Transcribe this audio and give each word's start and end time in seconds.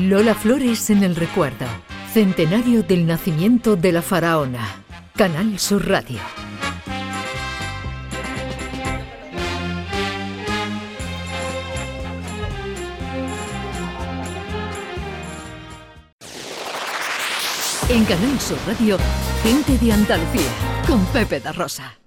Lola 0.00 0.34
Flores 0.34 0.90
en 0.90 1.02
el 1.02 1.16
recuerdo. 1.16 1.64
Centenario 2.12 2.82
del 2.82 3.06
nacimiento 3.06 3.76
de 3.76 3.92
la 3.92 4.02
faraona. 4.02 4.60
Canal 5.16 5.58
Sur 5.58 5.88
Radio. 5.88 6.18
En 17.88 18.04
Canal 18.04 18.38
Sur 18.38 18.58
Radio, 18.66 18.98
gente 19.42 19.78
de 19.78 19.92
Andalucía, 19.92 20.50
con 20.86 21.04
Pepe 21.06 21.40
da 21.40 21.52
Rosa. 21.52 22.05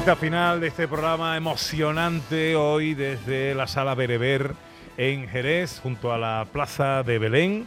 Recta 0.00 0.16
final 0.16 0.60
de 0.62 0.68
este 0.68 0.88
programa 0.88 1.36
emocionante 1.36 2.56
hoy 2.56 2.94
desde 2.94 3.54
la 3.54 3.66
sala 3.66 3.94
Bereber 3.94 4.54
en 4.96 5.28
Jerez, 5.28 5.78
junto 5.82 6.10
a 6.10 6.16
la 6.16 6.46
plaza 6.50 7.02
de 7.02 7.18
Belén, 7.18 7.66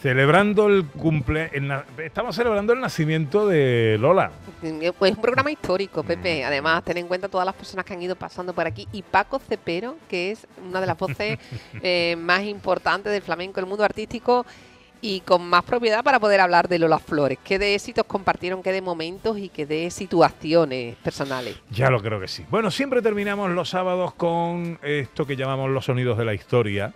celebrando 0.00 0.68
el 0.68 0.86
cumple. 0.86 1.50
el 1.52 1.72
estamos 1.98 2.36
celebrando 2.36 2.74
el 2.74 2.80
nacimiento 2.80 3.48
de 3.48 3.96
Lola. 3.98 4.30
Pues 4.60 5.16
un 5.16 5.20
programa 5.20 5.50
histórico, 5.50 6.04
Pepe. 6.04 6.42
Mm. 6.42 6.46
Además, 6.46 6.84
ten 6.84 6.98
en 6.98 7.08
cuenta 7.08 7.28
todas 7.28 7.44
las 7.44 7.56
personas 7.56 7.84
que 7.84 7.92
han 7.92 8.02
ido 8.02 8.14
pasando 8.14 8.52
por 8.52 8.68
aquí. 8.68 8.86
Y 8.92 9.02
Paco 9.02 9.40
Cepero, 9.40 9.96
que 10.08 10.30
es 10.30 10.46
una 10.64 10.80
de 10.80 10.86
las 10.86 10.96
voces 10.96 11.40
eh, 11.82 12.14
más 12.16 12.44
importantes 12.44 13.12
del 13.12 13.22
flamenco, 13.22 13.56
del 13.56 13.66
mundo 13.66 13.82
artístico, 13.82 14.46
y 15.06 15.20
con 15.20 15.46
más 15.46 15.62
propiedad 15.64 16.02
para 16.02 16.18
poder 16.18 16.40
hablar 16.40 16.66
de 16.66 16.78
Lola 16.78 16.98
Flores. 16.98 17.36
¿Qué 17.44 17.58
de 17.58 17.74
éxitos 17.74 18.06
compartieron, 18.06 18.62
qué 18.62 18.72
de 18.72 18.80
momentos 18.80 19.36
y 19.36 19.50
qué 19.50 19.66
de 19.66 19.90
situaciones 19.90 20.96
personales? 20.96 21.56
Ya 21.70 21.90
lo 21.90 22.00
creo 22.00 22.18
que 22.18 22.26
sí. 22.26 22.46
Bueno, 22.48 22.70
siempre 22.70 23.02
terminamos 23.02 23.50
los 23.50 23.68
sábados 23.68 24.14
con 24.14 24.78
esto 24.82 25.26
que 25.26 25.36
llamamos 25.36 25.68
los 25.68 25.84
sonidos 25.84 26.16
de 26.16 26.24
la 26.24 26.32
historia, 26.32 26.94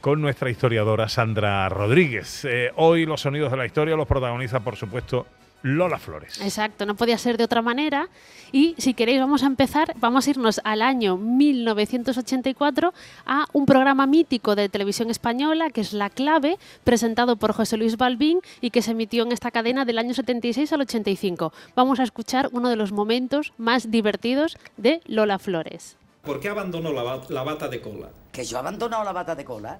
con 0.00 0.22
nuestra 0.22 0.48
historiadora 0.48 1.10
Sandra 1.10 1.68
Rodríguez. 1.68 2.46
Eh, 2.46 2.72
hoy 2.76 3.04
los 3.04 3.20
sonidos 3.20 3.50
de 3.50 3.58
la 3.58 3.66
historia 3.66 3.94
los 3.94 4.08
protagoniza, 4.08 4.60
por 4.60 4.76
supuesto, 4.76 5.26
Lola 5.62 5.98
Flores. 5.98 6.40
Exacto, 6.40 6.86
no 6.86 6.94
podía 6.96 7.18
ser 7.18 7.36
de 7.36 7.44
otra 7.44 7.60
manera. 7.62 8.08
Y 8.52 8.74
si 8.78 8.94
queréis 8.94 9.20
vamos 9.20 9.42
a 9.42 9.46
empezar, 9.46 9.92
vamos 9.96 10.26
a 10.26 10.30
irnos 10.30 10.60
al 10.64 10.82
año 10.82 11.16
1984 11.16 12.92
a 13.26 13.46
un 13.52 13.66
programa 13.66 14.06
mítico 14.06 14.56
de 14.56 14.68
televisión 14.68 15.10
española 15.10 15.70
que 15.70 15.80
es 15.82 15.92
La 15.92 16.10
Clave, 16.10 16.58
presentado 16.84 17.36
por 17.36 17.52
José 17.52 17.76
Luis 17.76 17.96
Balbín 17.96 18.40
y 18.60 18.70
que 18.70 18.82
se 18.82 18.92
emitió 18.92 19.22
en 19.22 19.32
esta 19.32 19.50
cadena 19.50 19.84
del 19.84 19.98
año 19.98 20.14
76 20.14 20.72
al 20.72 20.80
85. 20.82 21.52
Vamos 21.76 22.00
a 22.00 22.04
escuchar 22.04 22.48
uno 22.52 22.68
de 22.68 22.76
los 22.76 22.92
momentos 22.92 23.52
más 23.58 23.90
divertidos 23.90 24.56
de 24.76 25.00
Lola 25.06 25.38
Flores. 25.38 25.96
¿Por 26.22 26.40
qué 26.40 26.48
abandonó 26.48 26.92
la, 26.92 27.02
ba- 27.02 27.20
la 27.28 27.42
bata 27.44 27.68
de 27.68 27.80
cola? 27.80 28.08
Que 28.32 28.44
yo 28.44 28.56
he 28.56 28.60
abandonado 28.60 29.04
la 29.04 29.12
bata 29.12 29.34
de 29.34 29.44
cola. 29.44 29.78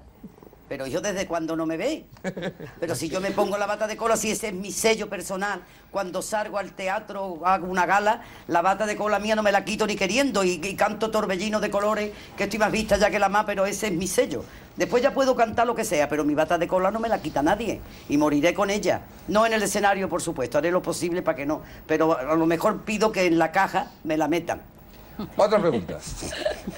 Pero 0.70 0.86
yo 0.86 1.00
desde 1.00 1.26
cuando 1.26 1.56
no 1.56 1.66
me 1.66 1.76
ve. 1.76 2.04
Pero 2.78 2.94
si 2.94 3.08
yo 3.08 3.20
me 3.20 3.32
pongo 3.32 3.58
la 3.58 3.66
bata 3.66 3.88
de 3.88 3.96
cola, 3.96 4.16
si 4.16 4.30
ese 4.30 4.50
es 4.50 4.54
mi 4.54 4.70
sello 4.70 5.08
personal, 5.08 5.62
cuando 5.90 6.22
salgo 6.22 6.58
al 6.58 6.70
teatro 6.74 7.44
hago 7.44 7.66
una 7.66 7.86
gala, 7.86 8.22
la 8.46 8.62
bata 8.62 8.86
de 8.86 8.94
cola 8.94 9.18
mía 9.18 9.34
no 9.34 9.42
me 9.42 9.50
la 9.50 9.64
quito 9.64 9.84
ni 9.84 9.96
queriendo 9.96 10.44
y, 10.44 10.58
canto 10.76 11.10
torbellino 11.10 11.58
de 11.58 11.70
colores, 11.70 12.12
que 12.36 12.44
estoy 12.44 12.60
más 12.60 12.70
vista 12.70 12.96
ya 12.98 13.10
que 13.10 13.18
la 13.18 13.28
más, 13.28 13.46
pero 13.46 13.66
ese 13.66 13.88
es 13.88 13.92
mi 13.92 14.06
sello. 14.06 14.44
Después 14.76 15.02
ya 15.02 15.12
puedo 15.12 15.34
cantar 15.34 15.66
lo 15.66 15.74
que 15.74 15.84
sea, 15.84 16.08
pero 16.08 16.24
mi 16.24 16.36
bata 16.36 16.56
de 16.56 16.68
cola 16.68 16.92
no 16.92 17.00
me 17.00 17.08
la 17.08 17.20
quita 17.20 17.42
nadie 17.42 17.80
y 18.08 18.16
moriré 18.16 18.54
con 18.54 18.70
ella. 18.70 19.02
No 19.26 19.44
en 19.46 19.52
el 19.52 19.64
escenario, 19.64 20.08
por 20.08 20.22
supuesto, 20.22 20.58
haré 20.58 20.70
lo 20.70 20.82
posible 20.82 21.20
para 21.20 21.36
que 21.36 21.46
no, 21.46 21.62
pero 21.88 22.16
a 22.16 22.36
lo 22.36 22.46
mejor 22.46 22.82
pido 22.82 23.10
que 23.10 23.26
en 23.26 23.40
la 23.40 23.50
caja 23.50 23.90
me 24.04 24.16
la 24.16 24.28
metan. 24.28 24.62
Otra 25.36 25.58
pregunta. 25.58 25.98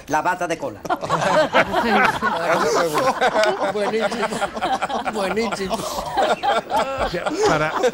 La 0.07 0.21
bata 0.21 0.47
de 0.47 0.57
cola. 0.57 0.81
Buenísimo. 3.73 4.27
Buenísimo. 5.13 5.77
Ya, 7.11 7.25
para, 7.47 7.69
eh, 7.69 7.93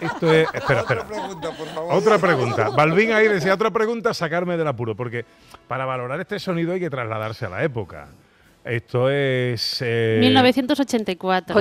esto 0.00 0.32
es. 0.32 0.48
Espera, 0.54 0.80
espera. 0.80 1.02
Otra 1.02 1.06
pregunta, 1.06 1.50
por 1.50 1.68
favor. 1.68 1.94
Otra 1.94 2.18
pregunta. 2.18 2.68
Balvin 2.70 3.12
ahí 3.12 3.28
decía 3.28 3.54
otra 3.54 3.70
pregunta, 3.70 4.14
sacarme 4.14 4.56
del 4.56 4.68
apuro, 4.68 4.96
porque 4.96 5.24
para 5.68 5.84
valorar 5.84 6.20
este 6.20 6.38
sonido 6.38 6.72
hay 6.72 6.80
que 6.80 6.90
trasladarse 6.90 7.46
a 7.46 7.48
la 7.48 7.62
época. 7.62 8.08
Esto 8.64 9.10
es... 9.10 9.78
eh, 9.84 10.18
1984. 10.20 11.54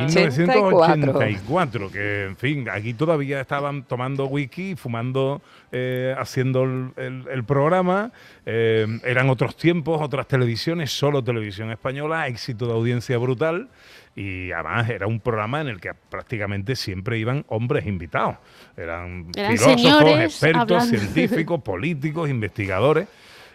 1984, 0.95 1.91
que 1.91 2.25
en 2.25 2.37
fin, 2.37 2.67
aquí 2.69 2.93
todavía 2.93 3.41
estaban 3.41 3.83
tomando 3.83 4.25
whisky, 4.27 4.75
fumando, 4.75 5.41
eh, 5.71 6.13
haciendo 6.17 6.63
el, 6.63 6.91
el- 6.97 7.25
el 7.31 7.43
programa. 7.43 8.11
eh, 8.45 8.85
eran 9.03 9.29
otros 9.29 9.55
tiempos, 9.55 9.99
otras 10.01 10.27
televisiones, 10.27 10.91
solo 10.91 11.23
televisión 11.23 11.71
española, 11.71 12.27
éxito 12.27 12.67
de 12.67 12.73
audiencia 12.73 13.17
brutal. 13.17 13.69
Y 14.15 14.51
además 14.51 14.89
era 14.89 15.07
un 15.07 15.19
programa 15.21 15.61
en 15.61 15.69
el 15.69 15.79
que 15.79 15.91
prácticamente 16.09 16.75
siempre 16.75 17.17
iban 17.17 17.45
hombres 17.47 17.85
invitados. 17.87 18.35
Eran, 18.75 19.27
Eran 19.35 19.57
filósofos, 19.57 20.19
expertos, 20.19 20.61
hablando. 20.83 20.97
científicos, 20.97 21.61
políticos, 21.61 22.29
investigadores. 22.29 23.07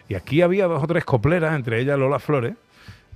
Y 0.09 0.15
aquí 0.15 0.41
había 0.41 0.65
dos 0.65 0.83
o 0.83 0.87
tres 0.87 1.05
copleras, 1.05 1.55
entre 1.55 1.79
ellas 1.81 1.99
Lola 1.99 2.17
Flores, 2.17 2.55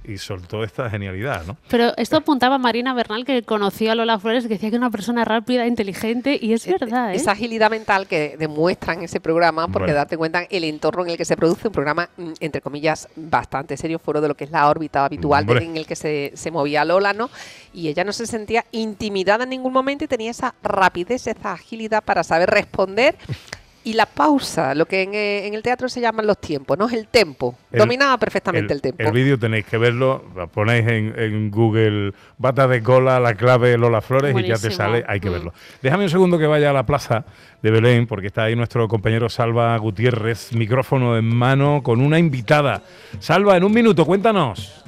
y 0.04 0.18
soltó 0.18 0.64
esta 0.64 0.90
genialidad, 0.90 1.46
¿no? 1.46 1.58
Pero 1.70 1.94
esto 1.98 2.18
apuntaba 2.18 2.58
Marina 2.58 2.94
Bernal, 2.94 3.24
que 3.24 3.44
conoció 3.44 3.92
a 3.92 3.96
Lola 3.96 4.18
Flores, 4.20 4.44
que 4.44 4.50
decía 4.56 4.70
que 4.70 4.76
era 4.78 4.86
una 4.86 4.92
persona 4.92 5.24
rápida, 5.26 5.68
inteligente, 5.68 6.38
y 6.42 6.54
es 6.54 6.66
verdad, 6.66 7.14
¿eh? 7.14 7.16
Esa 7.16 7.32
agilidad 7.34 7.70
mental 7.70 8.08
que 8.08 8.36
demuestra 8.38 8.94
en 8.94 9.04
ese 9.04 9.20
programa, 9.20 9.68
porque 9.68 9.88
Bueno. 9.88 9.96
darte 9.96 10.18
cuenta 10.18 10.44
el 10.50 10.64
entorno 10.64 11.04
en 11.04 11.12
el 11.12 11.18
que 11.18 11.26
se 11.26 11.38
produce 11.38 11.68
un 11.68 11.74
programa, 11.74 12.10
mm, 12.18 12.32
entre 12.40 12.62
comillas, 12.62 13.08
bastante 13.16 13.78
serio, 13.78 14.00
fuera 14.00 14.22
de 14.22 14.28
lo 14.28 14.36
que 14.36 14.46
es 14.46 14.52
la 14.52 14.68
órbita 14.70 15.06
habitual 15.06 15.44
Hombre. 15.48 15.66
en 15.66 15.78
el 15.78 15.86
que 15.86 15.96
se, 15.96 16.32
se 16.36 16.52
movía 16.52 16.84
Lola, 16.84 17.14
¿no? 17.14 17.30
Y 17.74 17.88
ella 17.88 18.04
no 18.04 18.12
se 18.12 18.26
sentía 18.26 18.66
intimidada 18.72 19.44
en 19.44 19.52
ningún 19.52 19.74
momento 19.74 20.04
y 20.04 20.08
tenía 20.08 20.32
esa 20.32 20.56
rapidez, 20.64 21.28
esa 21.28 21.54
agilidad 21.54 22.04
para 22.04 22.24
saber 22.24 22.50
responder. 22.50 23.16
Y 23.84 23.94
la 23.94 24.06
pausa, 24.06 24.76
lo 24.76 24.86
que 24.86 25.02
en, 25.02 25.16
eh, 25.16 25.48
en 25.48 25.56
el 25.56 25.64
teatro 25.64 25.90
se 25.90 26.00
llaman 26.00 26.28
los 26.28 26.38
tiempos, 26.40 26.78
¿no? 26.78 26.86
Es 26.86 26.94
el 26.94 27.08
tempo. 27.08 27.56
El- 27.72 27.80
Dominaba 27.80 28.16
perfectamente 28.20 28.72
el, 28.74 28.80
tempo. 28.82 29.02
El 29.02 29.12
vídeo 29.12 29.40
tenéis 29.40 29.66
que 29.66 29.78
verlo, 29.80 30.24
lo 30.36 30.48
ponéis 30.50 30.86
en, 30.88 31.14
en 31.18 31.50
Google 31.50 32.14
bata 32.38 32.68
de 32.68 32.84
cola, 32.84 33.20
la 33.20 33.34
clave 33.34 33.76
Lola 33.80 34.02
Flores 34.02 34.36
y 34.38 34.44
ya 34.48 34.58
te 34.58 34.70
sale, 34.70 35.04
hay 35.08 35.20
que 35.20 35.30
Mm. 35.30 35.34
verlo. 35.34 35.54
Déjame 35.82 36.04
un 36.04 36.10
segundo 36.12 36.38
que 36.38 36.46
vaya 36.46 36.70
a 36.70 36.74
la 36.74 36.86
plaza 36.86 37.26
de 37.64 37.72
Belén, 37.72 38.06
porque 38.06 38.28
está 38.28 38.44
ahí 38.44 38.56
nuestro 38.56 38.88
compañero 38.88 39.30
Salva 39.30 39.76
Gutiérrez, 39.78 40.54
micrófono 40.54 41.18
en 41.18 41.26
mano, 41.26 41.82
con 41.82 42.02
una 42.02 42.20
invitada. 42.20 42.84
Salva, 43.20 43.58
en 43.58 43.64
un 43.64 43.74
minuto, 43.74 44.06
cuéntanos. 44.06 44.81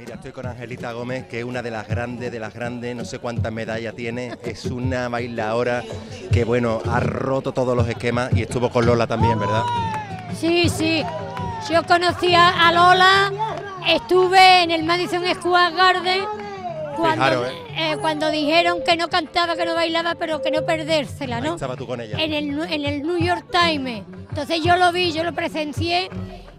Mira, 0.00 0.14
estoy 0.14 0.32
con 0.32 0.46
Angelita 0.46 0.92
Gómez, 0.92 1.26
que 1.26 1.40
es 1.40 1.44
una 1.44 1.60
de 1.60 1.70
las 1.70 1.86
grandes, 1.86 2.32
de 2.32 2.40
las 2.40 2.54
grandes, 2.54 2.96
no 2.96 3.04
sé 3.04 3.18
cuántas 3.18 3.52
medallas 3.52 3.94
tiene, 3.94 4.32
es 4.44 4.64
una 4.64 5.10
bailadora 5.10 5.84
que, 6.32 6.44
bueno, 6.44 6.80
ha 6.90 7.00
roto 7.00 7.52
todos 7.52 7.76
los 7.76 7.86
esquemas 7.86 8.30
y 8.34 8.40
estuvo 8.40 8.70
con 8.70 8.86
Lola 8.86 9.06
también, 9.06 9.38
¿verdad? 9.38 9.62
Sí, 10.34 10.70
sí. 10.70 11.02
Yo 11.70 11.82
conocía 11.82 12.48
a 12.66 12.72
Lola, 12.72 13.30
estuve 13.88 14.62
en 14.62 14.70
el 14.70 14.84
Madison 14.84 15.22
Square 15.34 15.74
Garden 15.76 16.24
cuando, 16.96 17.14
Fijaros, 17.26 17.52
eh, 17.76 17.96
cuando 18.00 18.30
dijeron 18.30 18.78
que 18.82 18.96
no 18.96 19.08
cantaba, 19.08 19.54
que 19.54 19.66
no 19.66 19.74
bailaba, 19.74 20.14
pero 20.14 20.40
que 20.40 20.50
no 20.50 20.64
perdérsela, 20.64 21.36
Ahí 21.36 21.42
¿no? 21.42 21.54
estaba 21.56 21.76
tú 21.76 21.86
con 21.86 22.00
ella. 22.00 22.16
En 22.18 22.32
el, 22.32 22.56
Nu- 22.56 22.64
en 22.64 22.86
el 22.86 23.02
New 23.02 23.18
York 23.18 23.44
Times. 23.52 24.02
Entonces 24.30 24.62
yo 24.64 24.76
lo 24.76 24.92
vi, 24.92 25.12
yo 25.12 25.24
lo 25.24 25.34
presencié 25.34 26.08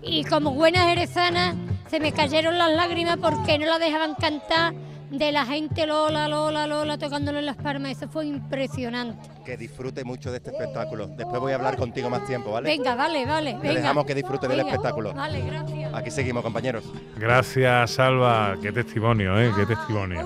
y 0.03 0.25
como 0.25 0.53
buena 0.53 0.85
jerezana 0.90 1.56
se 1.91 2.00
me 2.00 2.13
cayeron 2.13 2.57
las 2.57 2.72
lágrimas 2.72 3.18
porque 3.18 3.59
no 3.59 3.66
la 3.66 3.78
dejaban 3.78 4.16
cantar 4.16 4.74
de 5.09 5.34
la 5.34 5.46
gente 5.46 5.85
Lola, 5.85 6.29
Lola, 6.29 6.66
Lola, 6.66 6.97
tocándole 6.97 7.40
en 7.40 7.46
las 7.46 7.57
palmas. 7.57 7.91
Eso 7.91 8.07
fue 8.07 8.28
impresionante. 8.28 9.29
Que 9.46 9.57
disfrute 9.57 10.06
mucho 10.06 10.31
de 10.31 10.38
este 10.38 10.52
espectáculo. 10.52 11.07
Después 11.07 11.41
voy 11.41 11.52
a 11.52 11.56
hablar 11.56 11.75
contigo 11.75 12.09
más 12.09 12.25
tiempo, 12.25 12.52
¿vale? 12.52 12.69
Venga, 12.69 12.96
vale, 12.96 13.25
vale. 13.25 13.56
Te 13.56 13.68
Venga. 13.68 13.81
dejamos 13.81 14.06
que 14.06 14.16
disfrute 14.16 14.47
del 14.47 14.59
Venga. 14.59 14.69
espectáculo. 14.72 15.13
Vale, 15.13 15.41
gracias. 15.41 15.93
Aquí 15.93 16.11
seguimos, 16.11 16.43
compañeros. 16.43 16.85
Gracias, 17.17 17.91
Salva. 17.91 18.55
Qué 18.61 18.72
testimonio, 18.72 19.37
¿eh? 19.37 19.52
Qué 19.53 19.66
testimonio. 19.66 20.26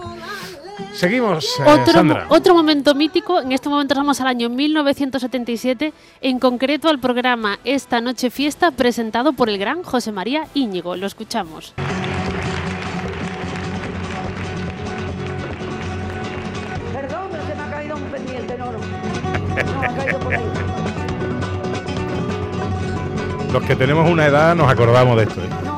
Seguimos, 0.95 1.45
eh, 1.59 1.63
Otro, 1.67 1.93
Sandra. 1.93 2.25
otro 2.29 2.53
momento 2.55 2.95
mítico, 2.95 3.41
en 3.41 3.51
este 3.51 3.67
momento 3.67 3.95
vamos 3.95 4.21
al 4.21 4.27
año 4.27 4.49
1977, 4.49 5.91
en 6.21 6.39
concreto 6.39 6.87
al 6.87 6.99
programa 6.99 7.59
Esta 7.65 7.99
Noche 7.99 8.29
Fiesta, 8.29 8.71
presentado 8.71 9.33
por 9.33 9.49
el 9.49 9.57
gran 9.57 9.83
José 9.83 10.11
María 10.13 10.47
Íñigo. 10.53 10.95
Lo 10.95 11.05
escuchamos. 11.05 11.73
Perdón, 16.93 17.27
pero 17.31 17.43
se 17.45 17.55
me 17.55 17.63
ha 17.63 17.69
caído 17.71 17.95
un 17.97 18.03
pendiente, 18.03 18.57
no, 18.57 18.71
no. 18.71 18.79
No, 19.73 19.81
ha 19.81 19.95
caído 19.95 20.19
por 20.19 20.33
ahí. 20.33 20.41
Los 23.53 23.63
que 23.63 23.75
tenemos 23.75 24.09
una 24.09 24.25
edad 24.25 24.55
nos 24.55 24.69
acordamos 24.71 25.17
de 25.17 25.23
esto. 25.23 25.41
¿eh? 25.41 25.49
No, 25.63 25.74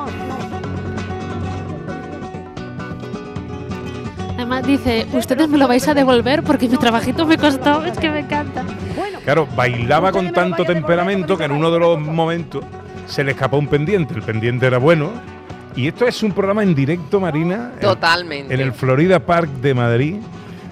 Además 4.38 4.66
dice, 4.68 5.06
ustedes 5.14 5.50
me 5.50 5.58
lo 5.58 5.68
vais 5.68 5.88
a 5.88 5.94
devolver 5.94 6.44
porque 6.44 6.70
mi 6.70 6.78
trabajito 6.78 7.26
me 7.26 7.38
costó, 7.38 7.84
es 7.86 7.98
que 7.98 8.10
me 8.10 8.20
encanta. 8.20 8.64
Claro, 9.24 9.48
bailaba 9.56 10.12
con 10.12 10.32
tanto 10.32 10.64
temperamento 10.64 11.38
que 11.38 11.46
en 11.46 11.52
uno 11.52 11.72
de 11.72 11.80
los 11.80 12.00
momentos 12.00 12.64
se 13.08 13.24
le 13.24 13.32
escapó 13.32 13.58
un 13.58 13.68
pendiente, 13.68 14.14
el 14.14 14.22
pendiente 14.22 14.68
era 14.68 14.78
bueno. 14.78 15.10
Y 15.76 15.88
esto 15.88 16.08
es 16.08 16.22
un 16.24 16.32
programa 16.32 16.64
en 16.64 16.74
directo, 16.76 17.20
Marina. 17.20 17.72
en- 17.76 17.80
Totalmente. 17.82 18.54
En 18.54 18.60
el 18.62 18.74
Florida 18.74 19.20
Park 19.20 19.50
de 19.62 19.74
Madrid. 19.74 20.16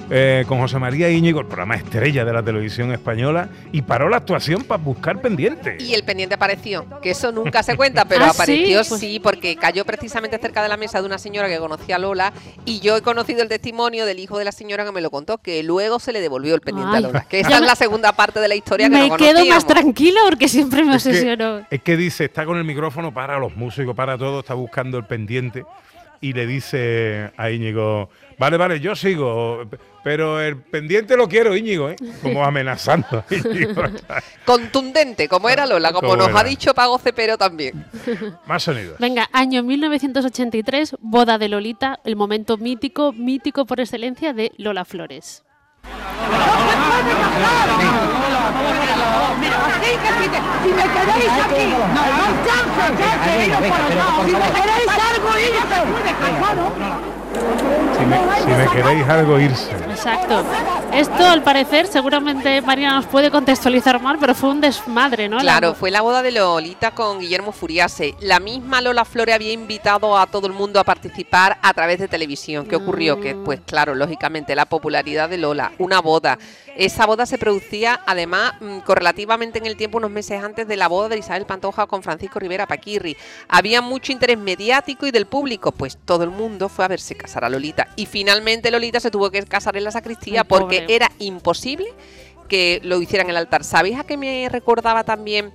Eh, 0.09 0.45
con 0.47 0.59
José 0.59 0.77
María 0.79 1.09
Íñigo, 1.09 1.39
el 1.39 1.47
programa 1.47 1.75
estrella 1.75 2.23
de 2.25 2.33
la 2.33 2.43
televisión 2.43 2.91
española, 2.91 3.49
y 3.71 3.81
paró 3.81 4.07
la 4.09 4.17
actuación 4.17 4.63
para 4.63 4.81
buscar 4.81 5.21
pendientes. 5.21 5.81
Y 5.83 5.93
el 5.93 6.03
pendiente 6.03 6.35
apareció, 6.35 6.85
que 7.01 7.11
eso 7.11 7.31
nunca 7.31 7.63
se 7.63 7.75
cuenta, 7.75 8.05
pero 8.05 8.25
¿Ah, 8.25 8.29
apareció 8.29 8.83
sí? 8.83 8.97
Sí, 8.99 9.19
porque 9.19 9.55
cayó 9.55 9.85
precisamente 9.85 10.37
cerca 10.37 10.61
de 10.63 10.69
la 10.69 10.77
mesa 10.77 10.99
de 10.99 11.07
una 11.07 11.17
señora 11.17 11.47
que 11.49 11.57
conocía 11.57 11.95
a 11.95 11.99
Lola 11.99 12.33
y 12.65 12.79
yo 12.79 12.95
he 12.97 13.01
conocido 13.01 13.41
el 13.41 13.49
testimonio 13.49 14.05
del 14.05 14.19
hijo 14.19 14.37
de 14.37 14.45
la 14.45 14.51
señora 14.51 14.85
que 14.85 14.91
me 14.91 15.01
lo 15.01 15.09
contó, 15.11 15.37
que 15.37 15.63
luego 15.63 15.99
se 15.99 16.11
le 16.13 16.21
devolvió 16.21 16.55
el 16.55 16.61
pendiente 16.61 16.91
Ay. 16.91 16.97
a 17.03 17.07
Lola. 17.07 17.25
Que 17.29 17.39
esta 17.41 17.49
Ya 17.49 17.55
es 17.57 17.61
la 17.63 17.75
segunda 17.75 18.11
parte 18.13 18.39
de 18.39 18.47
la 18.47 18.55
historia 18.55 18.87
que 18.89 18.95
Me 18.95 19.07
no 19.09 19.17
quedo 19.17 19.45
más 19.45 19.65
tranquila 19.65 20.19
porque 20.29 20.47
siempre 20.47 20.83
me 20.83 20.95
Es 20.95 21.03
que- 21.03 21.09
obsesionó. 21.09 21.61
Es 21.69 21.81
que 21.81 21.97
dice, 21.97 22.25
está 22.25 22.45
con 22.45 22.57
el 22.57 22.63
micrófono 22.63 23.13
para 23.13 23.37
los 23.39 23.55
músicos, 23.55 23.95
para 23.95 24.17
todo, 24.17 24.41
está 24.41 24.53
buscando 24.53 24.97
el 24.97 25.05
pendiente 25.05 25.63
y 26.25 26.33
le 26.33 26.47
dice 26.47 27.31
a 27.37 27.51
Íñigo, 27.51 28.09
vale, 28.39 28.57
vale, 28.57 28.79
yo 28.79 28.95
sigo, 28.95 29.61
pero 30.03 30.41
el 30.41 30.57
pendiente 30.57 31.15
lo 31.15 31.27
quiero, 31.27 31.55
Íñigo, 31.55 31.89
¿eh? 31.91 31.95
Como 32.23 32.43
amenazando. 32.43 33.23
a 33.29 33.33
Íñigo. 33.33 33.83
Contundente, 34.43 35.27
como 35.27 35.49
era 35.49 35.67
Lola, 35.67 35.91
como 35.93 36.07
Como 36.09 36.17
nos 36.17 36.29
era. 36.29 36.39
ha 36.39 36.43
dicho 36.43 36.73
Pago 36.73 36.97
Cepero 36.97 37.37
también. 37.37 37.85
Más 38.47 38.63
sonidos. 38.63 38.97
Venga, 38.99 39.29
año 39.33 39.61
1983, 39.61 40.95
boda 40.99 41.37
de 41.37 41.47
Lolita, 41.49 41.99
el 42.03 42.15
momento 42.15 42.57
mítico, 42.57 43.13
mítico 43.13 43.65
por 43.67 43.79
excelencia 43.79 44.33
de 44.33 44.51
Lola 44.57 44.83
Flores. 44.83 45.43
Si 49.45 50.69
me 50.71 50.83
queréis 50.83 51.31
aquí, 51.45 51.65
no 51.93 52.01
hay 52.01 52.11
chance, 52.45 52.85
ya 52.99 53.11
que 53.23 53.45
iros 53.45 53.61
por 53.61 53.91
el 53.91 53.97
lado. 53.97 54.23
Si 54.25 54.31
me 55.35 55.41
queréis 55.41 55.71
algo, 55.71 56.71
irse. 56.77 57.24
Si 57.39 58.05
me, 58.05 58.17
si 58.41 58.47
me 58.47 58.67
queréis 58.73 59.07
algo, 59.07 59.39
irse. 59.39 59.71
Exacto. 59.89 60.43
Esto, 60.93 61.25
al 61.25 61.41
parecer, 61.43 61.87
seguramente 61.87 62.61
Marina 62.61 62.95
nos 62.95 63.05
puede 63.05 63.29
contextualizar 63.31 64.01
mal, 64.01 64.17
pero 64.19 64.33
fue 64.35 64.49
un 64.49 64.61
desmadre, 64.61 65.27
¿no? 65.27 65.39
Claro, 65.39 65.69
La- 65.69 65.73
fue 65.75 65.91
la 65.91 66.01
boda 66.01 66.21
de 66.21 66.31
Lolita 66.31 66.91
con 66.91 67.19
Guillermo 67.19 67.51
Furiase. 67.51 68.15
La 68.21 68.39
misma 68.39 68.81
Lola 68.81 69.03
Flores 69.05 69.35
había 69.35 69.51
invitado 69.51 70.17
a 70.17 70.27
todo 70.27 70.47
el 70.47 70.53
mundo 70.53 70.79
a 70.79 70.83
participar 70.83 71.57
a 71.61 71.73
través 71.73 71.99
de 71.99 72.07
televisión. 72.07 72.65
¿Qué 72.65 72.75
ocurrió? 72.75 73.19
Que, 73.19 73.35
pues 73.35 73.59
claro, 73.65 73.95
lógicamente, 73.95 74.55
la 74.55 74.65
popularidad 74.65 75.27
de 75.29 75.37
Lola, 75.37 75.71
una 75.79 75.99
boda. 76.01 76.37
Esa 76.77 77.05
boda 77.05 77.25
se 77.25 77.37
producía, 77.37 78.01
además, 78.05 78.53
mm, 78.59 78.79
correlativamente 78.79 79.59
en 79.59 79.65
el 79.65 79.77
tiempo, 79.77 79.97
unos 79.97 80.11
meses 80.11 80.43
antes 80.43 80.67
de 80.67 80.75
la 80.75 80.89
boda 80.89 81.07
de 81.09 81.17
Isabel 81.17 81.45
Pantoja 81.45 81.87
con 81.87 82.03
Francisco 82.03 82.37
Rivera 82.39 82.67
Paquirri. 82.67 83.15
Había 83.47 83.81
mucho 83.81 84.11
interés 84.11 84.37
mediático 84.37 85.05
y 85.05 85.11
del 85.11 85.25
público, 85.25 85.71
pues 85.71 85.97
todo 86.03 86.23
el 86.25 86.31
mundo 86.31 86.67
fue 86.67 86.83
a 86.83 86.89
verse 86.89 87.15
casar 87.25 87.43
a 87.43 87.49
Lolita. 87.49 87.87
Y 87.95 88.05
finalmente 88.05 88.69
Lolita 88.71 88.99
se 88.99 89.11
tuvo 89.11 89.31
que 89.31 89.41
casar 89.43 89.75
en 89.77 89.83
la 89.83 89.91
sacristía 89.91 90.41
Ay, 90.41 90.47
porque 90.47 90.81
pobre. 90.81 90.95
era 90.95 91.11
imposible 91.19 91.87
que 92.47 92.79
lo 92.83 93.01
hicieran 93.01 93.25
en 93.27 93.31
el 93.31 93.37
altar. 93.37 93.63
¿Sabéis 93.63 93.97
a 93.99 94.03
qué 94.03 94.17
me 94.17 94.47
recordaba 94.49 95.03
también 95.03 95.51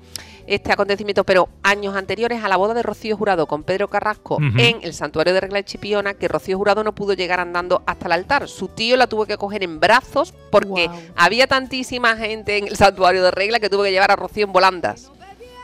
este 0.48 0.72
acontecimiento? 0.72 1.22
Pero 1.22 1.48
años 1.62 1.94
anteriores 1.94 2.42
a 2.42 2.48
la 2.48 2.56
boda 2.56 2.74
de 2.74 2.82
Rocío 2.82 3.16
Jurado 3.16 3.46
con 3.46 3.62
Pedro 3.62 3.86
Carrasco 3.88 4.38
en 4.58 4.78
el 4.82 4.92
santuario 4.92 5.32
de 5.32 5.40
Regla 5.40 5.58
de 5.58 5.64
Chipiona, 5.64 6.14
que 6.14 6.26
Rocío 6.26 6.58
Jurado 6.58 6.82
no 6.82 6.92
pudo 6.92 7.12
llegar 7.14 7.38
andando 7.38 7.84
hasta 7.86 8.06
el 8.06 8.12
altar. 8.12 8.48
Su 8.48 8.66
tío 8.66 8.96
la 8.96 9.06
tuvo 9.06 9.24
que 9.26 9.36
coger 9.36 9.62
en 9.62 9.78
brazos 9.78 10.34
porque 10.50 10.90
había 11.14 11.46
tantísima 11.46 12.16
gente 12.16 12.58
en 12.58 12.66
el 12.66 12.76
santuario 12.76 13.22
de 13.22 13.30
Regla 13.30 13.60
que 13.60 13.70
tuvo 13.70 13.84
que 13.84 13.92
llevar 13.92 14.10
a 14.10 14.16
Rocío 14.16 14.46
en 14.46 14.52
volandas. 14.52 15.12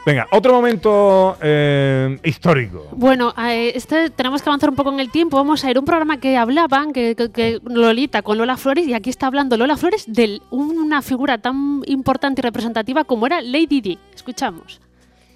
Venga, 0.07 0.29
otro 0.31 0.53
momento 0.55 1.37
eh, 1.43 2.17
histórico. 2.23 2.87
Bueno, 2.93 3.35
eh, 3.37 3.73
este, 3.75 4.09
tenemos 4.11 4.41
que 4.41 4.49
avanzar 4.49 4.71
un 4.71 4.77
poco 4.77 4.93
en 4.93 5.01
el 5.01 5.11
tiempo. 5.11 5.37
Vamos 5.37 5.65
a 5.65 5.71
ir 5.71 5.77
a 5.77 5.81
un 5.81 5.85
programa 5.85 6.19
que 6.19 6.37
hablaban, 6.37 6.93
que, 6.93 7.17
que- 7.35 7.59
Lolita 7.65 8.23
con 8.23 8.39
Lola 8.39 8.57
Flores, 8.57 8.87
y 8.87 8.95
aquí 8.95 9.11
está 9.11 9.27
hablando 9.27 9.57
Lola 9.57 9.77
Flores 9.77 10.05
de 10.07 10.41
una 10.51 11.03
figura 11.03 11.39
tan 11.39 11.83
importante 11.87 12.41
y 12.41 12.43
representativa 12.45 13.03
como 13.03 13.27
era 13.27 13.41
Lady 13.43 13.81
Di. 13.81 13.99
Escuchamos. 14.15 14.81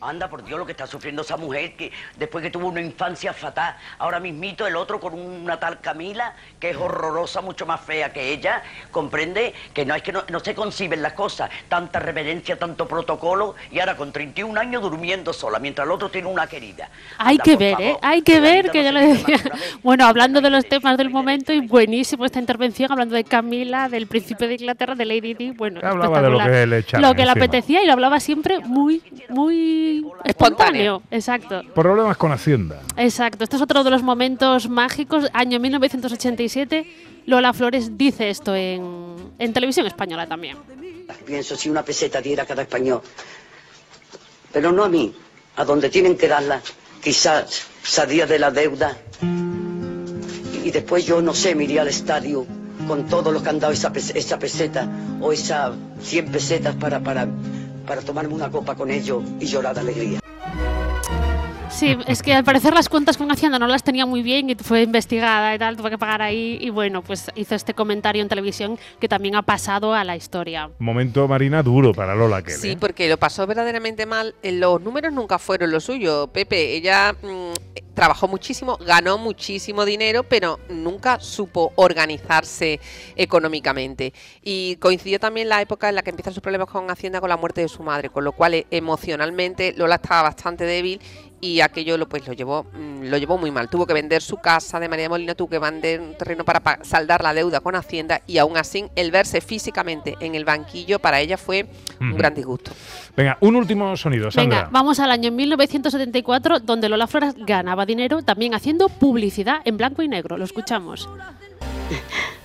Anda, 0.00 0.28
por 0.28 0.44
Dios, 0.44 0.58
lo 0.58 0.66
que 0.66 0.72
está 0.72 0.86
sufriendo 0.86 1.22
esa 1.22 1.36
mujer 1.36 1.76
que 1.76 1.92
después 2.16 2.42
que 2.42 2.50
tuvo 2.50 2.68
una 2.68 2.80
infancia 2.80 3.32
fatal, 3.32 3.76
ahora 3.98 4.20
mismito 4.20 4.66
el 4.66 4.76
otro 4.76 4.98
con 4.98 5.14
una 5.14 5.58
tal 5.58 5.80
Camila, 5.80 6.34
que 6.58 6.70
es 6.70 6.76
horrorosa, 6.76 7.40
mucho 7.40 7.66
más 7.66 7.80
fea 7.80 8.12
que 8.12 8.32
ella, 8.32 8.62
comprende 8.90 9.54
que 9.74 9.84
no 9.84 9.94
es 9.94 10.02
que 10.02 10.12
no, 10.12 10.22
no 10.28 10.40
se 10.40 10.54
conciben 10.54 11.02
las 11.02 11.12
cosas, 11.12 11.50
tanta 11.68 11.98
reverencia, 11.98 12.58
tanto 12.58 12.88
protocolo, 12.88 13.54
y 13.70 13.78
ahora 13.78 13.96
con 13.96 14.12
31 14.12 14.58
años 14.58 14.82
durmiendo 14.82 15.32
sola, 15.32 15.58
mientras 15.58 15.86
el 15.86 15.92
otro 15.92 16.10
tiene 16.10 16.28
una 16.28 16.46
querida. 16.46 16.88
Hay 17.18 17.32
Anda, 17.32 17.44
que 17.44 17.56
ver, 17.56 17.72
favor, 17.72 17.86
¿eh? 17.86 17.98
Hay 18.02 18.22
que 18.22 18.40
ver, 18.40 18.70
que 18.70 18.82
no 18.82 18.92
le 18.92 19.06
vive 19.06 19.10
decía. 19.18 19.52
Bueno, 19.82 20.06
hablando 20.06 20.40
de 20.40 20.50
los 20.50 20.66
temas 20.66 20.96
del 20.96 21.10
momento, 21.10 21.52
y 21.52 21.60
buenísimo 21.60 22.24
esta 22.24 22.38
intervención, 22.38 22.90
hablando 22.90 23.14
de 23.14 23.24
Camila, 23.24 23.88
del 23.88 24.06
príncipe 24.06 24.46
de 24.46 24.54
Inglaterra, 24.54 24.94
de 24.94 25.04
Lady 25.04 25.34
Di. 25.34 25.50
Bueno, 25.50 25.80
Hablaba 25.82 26.22
de 26.22 26.30
lo 26.30 26.38
que 26.38 26.66
le 26.66 26.84
Lo 27.00 27.14
que 27.14 27.24
le 27.24 27.30
apetecía 27.30 27.82
y 27.82 27.86
lo 27.86 27.92
hablaba 27.92 28.20
siempre 28.20 28.60
muy, 28.60 29.02
muy 29.28 29.89
espontáneo. 30.24 31.02
Exacto. 31.10 31.62
Problemas 31.74 32.16
con 32.16 32.32
Hacienda. 32.32 32.82
Exacto, 32.96 33.44
este 33.44 33.56
es 33.56 33.62
otro 33.62 33.82
de 33.84 33.90
los 33.90 34.02
momentos 34.02 34.68
mágicos. 34.68 35.28
Año 35.32 35.58
1987, 35.60 37.22
Lola 37.26 37.52
Flores 37.52 37.96
dice 37.96 38.30
esto 38.30 38.54
en, 38.54 39.16
en 39.38 39.52
televisión 39.52 39.86
española 39.86 40.26
también. 40.26 40.56
Pienso 41.26 41.56
si 41.56 41.68
una 41.68 41.82
peseta 41.84 42.20
diera 42.20 42.44
a 42.44 42.46
cada 42.46 42.62
español, 42.62 43.02
pero 44.52 44.72
no 44.72 44.84
a 44.84 44.88
mí, 44.88 45.12
a 45.56 45.64
donde 45.64 45.88
tienen 45.90 46.16
que 46.16 46.28
darla, 46.28 46.60
quizás 47.02 47.66
salía 47.82 48.26
de 48.26 48.38
la 48.38 48.50
deuda 48.50 48.96
y 50.64 50.70
después 50.70 51.04
yo 51.06 51.20
no 51.22 51.34
sé, 51.34 51.54
me 51.54 51.64
iría 51.64 51.82
al 51.82 51.88
estadio 51.88 52.46
con 52.86 53.06
todo 53.06 53.32
lo 53.32 53.42
que 53.42 53.48
han 53.48 53.58
dado 53.60 53.72
esa, 53.72 53.92
pes- 53.92 54.14
esa 54.14 54.38
peseta 54.38 54.88
o 55.20 55.32
esas 55.32 55.72
100 56.02 56.26
pesetas 56.30 56.74
para, 56.76 57.00
para, 57.00 57.26
para 57.90 58.02
tomarme 58.02 58.32
una 58.32 58.48
copa 58.48 58.76
con 58.76 58.88
ellos 58.88 59.24
y 59.40 59.46
llorar 59.46 59.74
de 59.74 59.80
alegría. 59.80 60.20
Sí, 61.80 61.96
es 62.06 62.22
que 62.22 62.34
al 62.34 62.44
parecer 62.44 62.74
las 62.74 62.90
cuentas 62.90 63.16
con 63.16 63.30
Hacienda 63.30 63.58
no 63.58 63.66
las 63.66 63.82
tenía 63.82 64.04
muy 64.04 64.22
bien 64.22 64.50
y 64.50 64.54
fue 64.54 64.82
investigada 64.82 65.54
y 65.54 65.58
tal, 65.58 65.78
tuvo 65.78 65.88
que 65.88 65.96
pagar 65.96 66.20
ahí 66.20 66.58
y 66.60 66.68
bueno, 66.68 67.00
pues 67.00 67.30
hizo 67.36 67.54
este 67.54 67.72
comentario 67.72 68.20
en 68.20 68.28
televisión 68.28 68.78
que 69.00 69.08
también 69.08 69.34
ha 69.34 69.40
pasado 69.40 69.94
a 69.94 70.04
la 70.04 70.14
historia. 70.14 70.68
Momento, 70.78 71.26
Marina, 71.26 71.62
duro 71.62 71.94
para 71.94 72.14
Lola 72.14 72.42
Kelly. 72.42 72.58
Sí, 72.58 72.70
¿eh? 72.72 72.76
porque 72.78 73.08
lo 73.08 73.16
pasó 73.16 73.46
verdaderamente 73.46 74.04
mal. 74.04 74.34
Eh, 74.42 74.52
Los 74.52 74.82
números 74.82 75.10
nunca 75.14 75.38
fueron 75.38 75.70
lo 75.70 75.80
suyo, 75.80 76.26
Pepe. 76.26 76.76
Ella 76.76 77.14
mm, 77.14 77.80
trabajó 77.94 78.28
muchísimo, 78.28 78.76
ganó 78.76 79.16
muchísimo 79.16 79.86
dinero, 79.86 80.22
pero 80.22 80.60
nunca 80.68 81.18
supo 81.18 81.72
organizarse 81.76 82.78
económicamente. 83.16 84.12
Y 84.42 84.76
coincidió 84.76 85.18
también 85.18 85.48
la 85.48 85.62
época 85.62 85.88
en 85.88 85.94
la 85.94 86.02
que 86.02 86.10
empiezan 86.10 86.34
sus 86.34 86.42
problemas 86.42 86.68
con 86.68 86.90
Hacienda 86.90 87.20
con 87.20 87.30
la 87.30 87.38
muerte 87.38 87.62
de 87.62 87.68
su 87.68 87.82
madre, 87.82 88.10
con 88.10 88.24
lo 88.24 88.32
cual 88.32 88.52
eh, 88.52 88.66
emocionalmente 88.70 89.72
Lola 89.76 89.94
estaba 89.94 90.22
bastante 90.22 90.64
débil 90.64 91.00
y 91.40 91.60
aquello 91.60 91.96
lo 91.96 92.08
pues 92.08 92.26
lo 92.26 92.32
llevó 92.34 92.64
mm, 92.64 93.04
lo 93.04 93.16
llevó 93.16 93.38
muy 93.38 93.50
mal 93.50 93.68
tuvo 93.70 93.86
que 93.86 93.94
vender 93.94 94.20
su 94.22 94.36
casa 94.36 94.78
de 94.78 94.88
María 94.88 95.04
de 95.04 95.08
Molina 95.08 95.34
tuvo 95.34 95.48
que 95.48 95.58
vender 95.58 96.00
un 96.00 96.14
terreno 96.16 96.44
para 96.44 96.60
pa- 96.60 96.78
saldar 96.82 97.22
la 97.22 97.32
deuda 97.32 97.60
con 97.60 97.74
Hacienda 97.74 98.20
y 98.26 98.38
aún 98.38 98.56
así 98.56 98.84
el 98.94 99.10
verse 99.10 99.40
físicamente 99.40 100.16
en 100.20 100.34
el 100.34 100.44
banquillo 100.44 100.98
para 100.98 101.20
ella 101.20 101.36
fue 101.38 101.66
un 102.00 102.16
gran 102.16 102.34
disgusto 102.34 102.72
Venga, 103.16 103.36
un 103.40 103.56
último 103.56 103.96
sonido, 103.96 104.30
Sandra. 104.30 104.58
Venga, 104.58 104.68
vamos 104.72 104.98
al 105.00 105.10
año 105.10 105.30
1974, 105.32 106.60
donde 106.60 106.88
Lola 106.88 107.06
Flores 107.06 107.34
ganaba 107.36 107.84
dinero 107.84 108.22
también 108.22 108.54
haciendo 108.54 108.88
publicidad 108.88 109.56
en 109.64 109.76
blanco 109.76 110.00
y 110.02 110.08
negro. 110.08 110.38
Lo 110.38 110.44
escuchamos. 110.44 111.08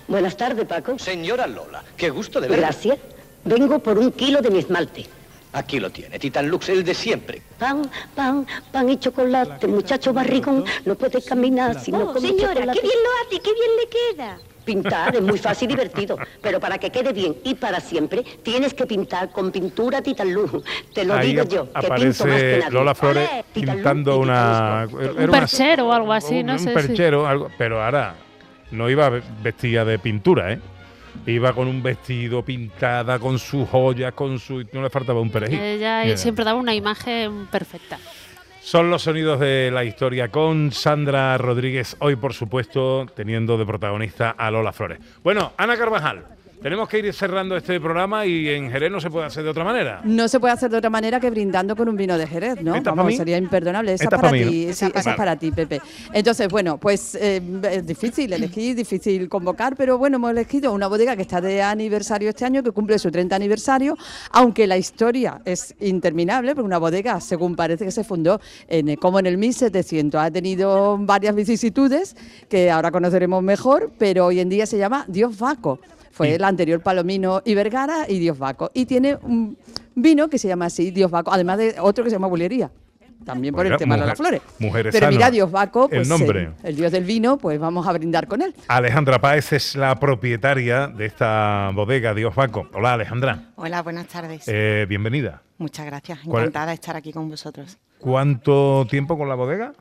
Buenas 0.08 0.36
tardes, 0.36 0.66
Paco. 0.66 0.98
Señora 0.98 1.46
Lola, 1.46 1.82
qué 1.96 2.10
gusto 2.10 2.40
de 2.40 2.48
verla. 2.48 2.66
Gracias. 2.68 2.98
Vengo 3.44 3.78
por 3.78 3.96
un 3.98 4.12
kilo 4.12 4.40
de 4.42 4.50
mi 4.50 4.58
esmalte. 4.58 5.06
Aquí 5.56 5.80
lo 5.80 5.88
tiene, 5.90 6.18
Titan 6.18 6.48
Lux, 6.48 6.68
el 6.68 6.84
de 6.84 6.92
siempre. 6.92 7.40
Pan, 7.58 7.82
pan, 8.14 8.46
pan 8.70 8.90
y 8.90 8.98
chocolate, 8.98 9.66
muchacho 9.66 10.12
barrigón, 10.12 10.64
no 10.84 10.94
puede 10.96 11.22
caminar 11.22 11.80
si 11.80 11.90
no 11.92 12.00
Oh, 12.10 12.12
come 12.12 12.28
señora, 12.28 12.52
chocolate. 12.52 12.78
qué 12.78 12.86
bien 12.86 12.98
lo 13.02 13.10
hace, 13.26 13.40
qué 13.42 13.50
bien 13.54 13.70
le 13.80 13.88
queda. 14.16 14.38
Pintar 14.66 15.14
es 15.16 15.22
muy 15.22 15.38
fácil 15.38 15.70
y 15.70 15.74
divertido, 15.74 16.18
pero 16.42 16.60
para 16.60 16.76
que 16.76 16.90
quede 16.90 17.12
bien 17.14 17.36
y 17.42 17.54
para 17.54 17.80
siempre, 17.80 18.22
tienes 18.42 18.74
que 18.74 18.84
pintar 18.84 19.30
con 19.30 19.50
pintura 19.50 20.02
Titan 20.02 20.30
Lux. 20.30 20.62
Te 20.92 21.06
lo 21.06 21.14
Ahí 21.14 21.28
digo 21.28 21.44
yo, 21.44 21.72
que 21.72 21.80
pinto 21.88 21.94
más 22.04 22.16
que 22.42 22.58
nadie. 22.58 22.70
Lola 22.70 22.94
Flores 22.94 23.30
Titan 23.54 23.76
pintando 23.76 24.18
una... 24.18 24.86
Era 25.00 25.24
Un 25.24 25.30
perchero 25.30 25.86
o 25.88 25.92
algo 25.92 26.12
así, 26.12 26.40
un, 26.40 26.46
no 26.46 26.52
un 26.52 26.58
sé. 26.58 26.68
si- 26.68 26.74
perchero, 26.74 27.26
algo, 27.26 27.48
pero 27.56 27.82
ahora 27.82 28.14
no 28.72 28.90
iba 28.90 29.08
ve- 29.08 29.22
vestida 29.42 29.86
de 29.86 29.98
pintura, 29.98 30.52
¿eh? 30.52 30.60
Iba 31.26 31.52
con 31.52 31.66
un 31.66 31.82
vestido 31.82 32.44
pintada, 32.44 33.18
con 33.18 33.38
sus 33.38 33.68
joyas, 33.68 34.12
con 34.12 34.38
su... 34.38 34.64
No 34.72 34.82
le 34.82 34.90
faltaba 34.90 35.20
un 35.20 35.30
perejil. 35.30 35.58
Ella 35.60 36.02
Mira. 36.04 36.16
siempre 36.16 36.44
daba 36.44 36.58
una 36.58 36.74
imagen 36.74 37.46
perfecta. 37.46 37.98
Son 38.60 38.90
los 38.90 39.02
sonidos 39.02 39.38
de 39.40 39.70
la 39.72 39.84
historia 39.84 40.28
con 40.28 40.72
Sandra 40.72 41.38
Rodríguez, 41.38 41.96
hoy 42.00 42.16
por 42.16 42.34
supuesto 42.34 43.06
teniendo 43.14 43.56
de 43.56 43.64
protagonista 43.64 44.30
a 44.30 44.50
Lola 44.50 44.72
Flores. 44.72 44.98
Bueno, 45.22 45.52
Ana 45.56 45.76
Carvajal, 45.76 46.24
tenemos 46.66 46.88
que 46.88 46.98
ir 46.98 47.14
cerrando 47.14 47.56
este 47.56 47.78
programa 47.78 48.26
y 48.26 48.48
en 48.48 48.68
Jerez 48.72 48.90
no 48.90 49.00
se 49.00 49.08
puede 49.08 49.24
hacer 49.24 49.44
de 49.44 49.50
otra 49.50 49.62
manera. 49.62 50.00
No 50.02 50.26
se 50.26 50.40
puede 50.40 50.52
hacer 50.52 50.68
de 50.68 50.78
otra 50.78 50.90
manera 50.90 51.20
que 51.20 51.30
brindando 51.30 51.76
con 51.76 51.88
un 51.88 51.94
vino 51.94 52.18
de 52.18 52.26
Jerez, 52.26 52.60
¿no? 52.60 52.74
¿Esta 52.74 52.90
pa' 52.90 52.96
Vamos, 52.96 53.12
mí? 53.12 53.16
sería 53.16 53.38
imperdonable. 53.38 53.92
Esa 53.92 54.02
es 54.02 54.10
para 54.10 54.22
pa' 54.22 54.32
mí, 54.32 54.40
¿no? 54.40 54.50
ti, 54.50 54.72
sí, 54.72 54.86
Esa 54.92 55.10
es 55.10 55.16
para 55.16 55.36
ti, 55.36 55.52
Pepe. 55.52 55.80
Entonces, 56.12 56.48
bueno, 56.48 56.76
pues 56.78 57.14
eh, 57.14 57.40
es 57.70 57.86
difícil 57.86 58.32
elegir, 58.32 58.74
difícil 58.74 59.28
convocar, 59.28 59.76
pero 59.76 59.96
bueno, 59.96 60.16
hemos 60.16 60.32
elegido 60.32 60.72
una 60.72 60.88
bodega 60.88 61.14
que 61.14 61.22
está 61.22 61.40
de 61.40 61.62
aniversario 61.62 62.30
este 62.30 62.44
año, 62.44 62.64
que 62.64 62.72
cumple 62.72 62.98
su 62.98 63.12
30 63.12 63.36
aniversario, 63.36 63.96
aunque 64.32 64.66
la 64.66 64.76
historia 64.76 65.40
es 65.44 65.72
interminable, 65.78 66.56
porque 66.56 66.66
una 66.66 66.78
bodega, 66.78 67.20
según 67.20 67.54
parece 67.54 67.84
que 67.84 67.92
se 67.92 68.02
fundó 68.02 68.40
en, 68.66 68.88
eh, 68.88 68.96
como 68.96 69.20
en 69.20 69.26
el 69.26 69.38
1700, 69.38 70.20
ha 70.20 70.32
tenido 70.32 70.98
varias 70.98 71.32
vicisitudes 71.36 72.16
que 72.48 72.72
ahora 72.72 72.90
conoceremos 72.90 73.40
mejor, 73.40 73.92
pero 73.98 74.26
hoy 74.26 74.40
en 74.40 74.48
día 74.48 74.66
se 74.66 74.78
llama 74.78 75.04
Dios 75.06 75.38
Vaco. 75.38 75.78
Fue 76.16 76.34
el 76.34 76.44
anterior 76.44 76.80
Palomino 76.80 77.42
y 77.44 77.54
Vergara 77.54 78.06
y 78.08 78.18
Dios 78.18 78.38
Vaco. 78.38 78.70
Y 78.72 78.86
tiene 78.86 79.16
un 79.22 79.58
vino 79.94 80.28
que 80.30 80.38
se 80.38 80.48
llama 80.48 80.64
así, 80.66 80.90
Dios 80.90 81.10
Vaco, 81.10 81.30
además 81.30 81.58
de 81.58 81.74
otro 81.78 82.02
que 82.04 82.08
se 82.10 82.16
llama 82.16 82.26
Bullería. 82.26 82.70
También 83.24 83.54
por 83.54 83.66
el 83.66 83.72
Oiga, 83.72 83.78
tema 83.78 83.96
de 83.96 84.00
mujer- 84.02 84.08
las 84.08 84.18
flores. 84.18 84.42
mujeres 84.58 84.92
Pero 84.94 85.08
mira. 85.08 85.30
Dios 85.30 85.50
Vaco, 85.50 85.84
El 85.90 85.98
pues 85.98 86.08
nombre. 86.08 86.42
eh, 86.44 86.50
el 86.64 86.76
dios 86.76 86.90
del 86.92 87.04
vino, 87.04 87.36
pues 87.38 87.58
vamos 87.58 87.86
a 87.86 87.92
brindar 87.92 88.28
con 88.28 88.40
él. 88.40 88.54
Alejandra 88.68 89.18
Páez 89.20 89.52
es 89.52 89.74
la 89.76 89.94
propietaria 89.96 90.86
de 90.86 91.04
esta 91.06 91.70
bodega 91.74 92.14
Dios 92.14 92.34
Vaco. 92.34 92.68
Hola 92.72 92.94
Alejandra, 92.94 93.50
Hola, 93.56 93.82
buenas 93.82 94.06
tardes. 94.06 94.44
Eh, 94.46 94.86
bienvenida. 94.88 95.42
Muchas 95.58 95.84
gracias, 95.86 96.20
¿cuál- 96.24 96.44
encantada 96.44 96.68
de 96.68 96.74
estar 96.74 96.96
aquí 96.96 97.12
con 97.12 97.28
vosotros. 97.28 97.76
¿Cuánto 97.98 98.86
tiempo 98.88 99.18
con 99.18 99.28
la 99.28 99.34
bodega? 99.34 99.72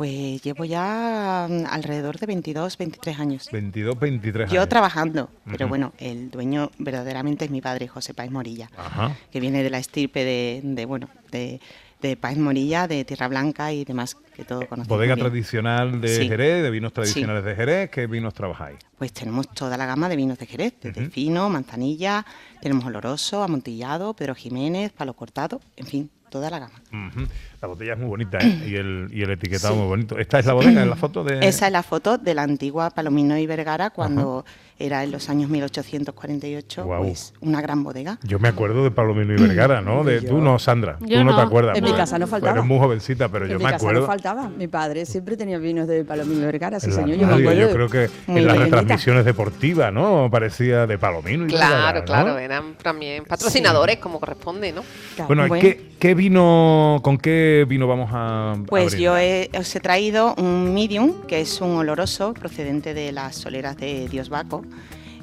Pues 0.00 0.40
llevo 0.42 0.64
ya 0.64 1.46
mm, 1.46 1.66
alrededor 1.68 2.18
de 2.18 2.24
22, 2.24 2.78
23 2.78 3.18
años. 3.20 3.48
22, 3.52 3.98
23 4.00 4.50
Yo 4.50 4.60
años. 4.60 4.68
trabajando, 4.70 5.28
pero 5.44 5.68
bueno, 5.68 5.92
el 5.98 6.30
dueño 6.30 6.70
verdaderamente 6.78 7.44
es 7.44 7.50
mi 7.50 7.60
padre, 7.60 7.86
José 7.86 8.14
Páez 8.14 8.30
Morilla, 8.30 8.70
Ajá. 8.78 9.14
que 9.30 9.40
viene 9.40 9.62
de 9.62 9.68
la 9.68 9.76
estirpe 9.76 10.24
de, 10.24 10.62
de, 10.64 10.86
bueno, 10.86 11.10
de, 11.30 11.60
de 12.00 12.16
Páez 12.16 12.38
Morilla, 12.38 12.88
de 12.88 13.04
Tierra 13.04 13.28
Blanca 13.28 13.74
y 13.74 13.84
demás, 13.84 14.16
que 14.34 14.42
todo 14.46 14.60
conocemos 14.60 14.88
Bodega 14.88 15.16
bien. 15.16 15.26
tradicional 15.26 16.00
de 16.00 16.16
Sí. 16.16 16.28
Jerez, 16.28 16.62
de 16.62 16.70
vinos 16.70 16.92
Sí. 16.92 16.94
tradicionales 16.94 17.44
de 17.44 17.54
Jerez. 17.54 17.90
¿Qué 17.90 18.06
vinos 18.06 18.32
trabajáis? 18.32 18.78
Pues 18.96 19.12
tenemos 19.12 19.48
toda 19.52 19.76
la 19.76 19.84
gama 19.84 20.08
de 20.08 20.16
vinos 20.16 20.38
de 20.38 20.46
Jerez, 20.46 20.72
desde 20.80 21.02
Ujú. 21.02 21.10
fino, 21.10 21.50
manzanilla, 21.50 22.24
tenemos 22.62 22.86
oloroso, 22.86 23.42
amontillado, 23.42 24.14
Pedro 24.14 24.34
Jiménez, 24.34 24.92
palo 24.92 25.12
cortado, 25.12 25.60
en 25.76 25.86
fin, 25.86 26.10
toda 26.30 26.48
la 26.50 26.60
gama. 26.60 26.74
Ujú. 26.92 27.26
La 27.60 27.68
botella 27.68 27.92
es 27.92 27.98
muy 27.98 28.08
bonita 28.08 28.38
¿eh? 28.38 28.64
y, 28.68 28.76
el, 28.76 29.08
y 29.12 29.22
el 29.22 29.30
etiquetado 29.30 29.74
Sí. 29.74 29.78
muy 29.80 29.88
bonito. 29.88 30.16
¿Esta 30.18 30.38
es 30.38 30.46
la 30.46 30.54
bodega 30.54 30.82
en 30.82 30.88
la 30.90 30.96
foto 30.96 31.22
de...? 31.24 31.46
Esa 31.46 31.66
es 31.66 31.72
la 31.72 31.82
foto 31.82 32.16
de 32.16 32.32
la 32.34 32.42
antigua 32.42 32.88
Palomino 32.90 33.36
y 33.36 33.46
Vergara 33.46 33.90
cuando 33.90 34.44
era 34.78 35.04
en 35.04 35.10
los 35.10 35.28
años 35.28 35.50
1848, 35.50 36.84
Guau. 36.84 37.02
pues 37.02 37.34
una 37.40 37.60
gran 37.60 37.82
bodega. 37.84 38.18
Yo 38.22 38.38
me 38.38 38.48
acuerdo 38.48 38.82
de 38.82 38.90
Palomino 38.90 39.34
y 39.34 39.36
Vergara, 39.36 39.82
¿no? 39.82 40.04
De, 40.04 40.22
tú 40.22 40.38
no, 40.40 40.58
Sandra. 40.58 40.96
Yo 41.00 41.18
tú 41.18 41.24
no, 41.24 41.32
te 41.36 41.42
no. 41.42 41.46
acuerdas. 41.46 41.76
En 41.76 41.84
mi 41.84 41.90
porque 41.90 42.00
casa 42.02 42.18
no 42.18 42.26
faltaba. 42.26 42.52
Eres 42.52 42.64
muy 42.64 42.78
jovencita, 42.78 43.28
pero 43.28 43.44
en 43.44 43.50
yo 43.52 43.58
mi 43.58 43.64
me 43.64 43.70
casa 43.72 43.84
acuerdo. 43.84 44.00
no 44.00 44.06
faltaba. 44.06 44.48
Mi 44.48 44.68
padre 44.68 45.04
siempre 45.04 45.36
tenía 45.36 45.58
vinos 45.58 45.86
de 45.86 46.02
Palomino 46.04 46.40
y 46.42 46.46
Vergara, 46.46 46.80
sí, 46.80 46.90
señor. 46.92 47.18
Yo 47.18 47.26
me 47.26 47.34
acuerdo. 47.34 47.52
yo 47.60 47.66
de- 47.68 47.72
creo 47.74 47.88
que 47.90 48.10
muy 48.26 48.40
en 48.40 48.46
las 48.46 48.56
retransmisiones 48.58 49.24
deportivas, 49.26 49.92
¿no? 49.92 50.28
Parecía 50.30 50.86
de 50.86 50.96
Palomino 50.96 51.44
y 51.44 51.48
Claro, 51.48 51.74
Vergara, 51.74 51.98
¿no? 52.00 52.04
claro, 52.06 52.38
eran 52.38 52.74
también 52.82 53.24
patrocinadores 53.24 53.98
como 53.98 54.18
corresponde, 54.18 54.72
¿no? 54.72 54.82
Bueno, 55.26 55.46
¿qué, 55.60 55.89
qué 56.00 56.14
vino, 56.14 56.98
¿con 57.02 57.18
qué 57.18 57.64
vino 57.68 57.86
vamos 57.86 58.10
a 58.12 58.54
Pues 58.66 58.94
a 58.94 58.98
yo 58.98 59.16
he- 59.18 59.50
os 59.58 59.74
he 59.76 59.80
traído 59.80 60.34
un 60.38 60.72
medium, 60.74 61.12
que 61.28 61.40
es 61.40 61.60
un 61.60 61.76
oloroso 61.76 62.32
procedente 62.34 62.94
de 62.94 63.12
las 63.12 63.36
soleras 63.36 63.76
de 63.76 64.08
Dios 64.08 64.28
Baco, 64.30 64.62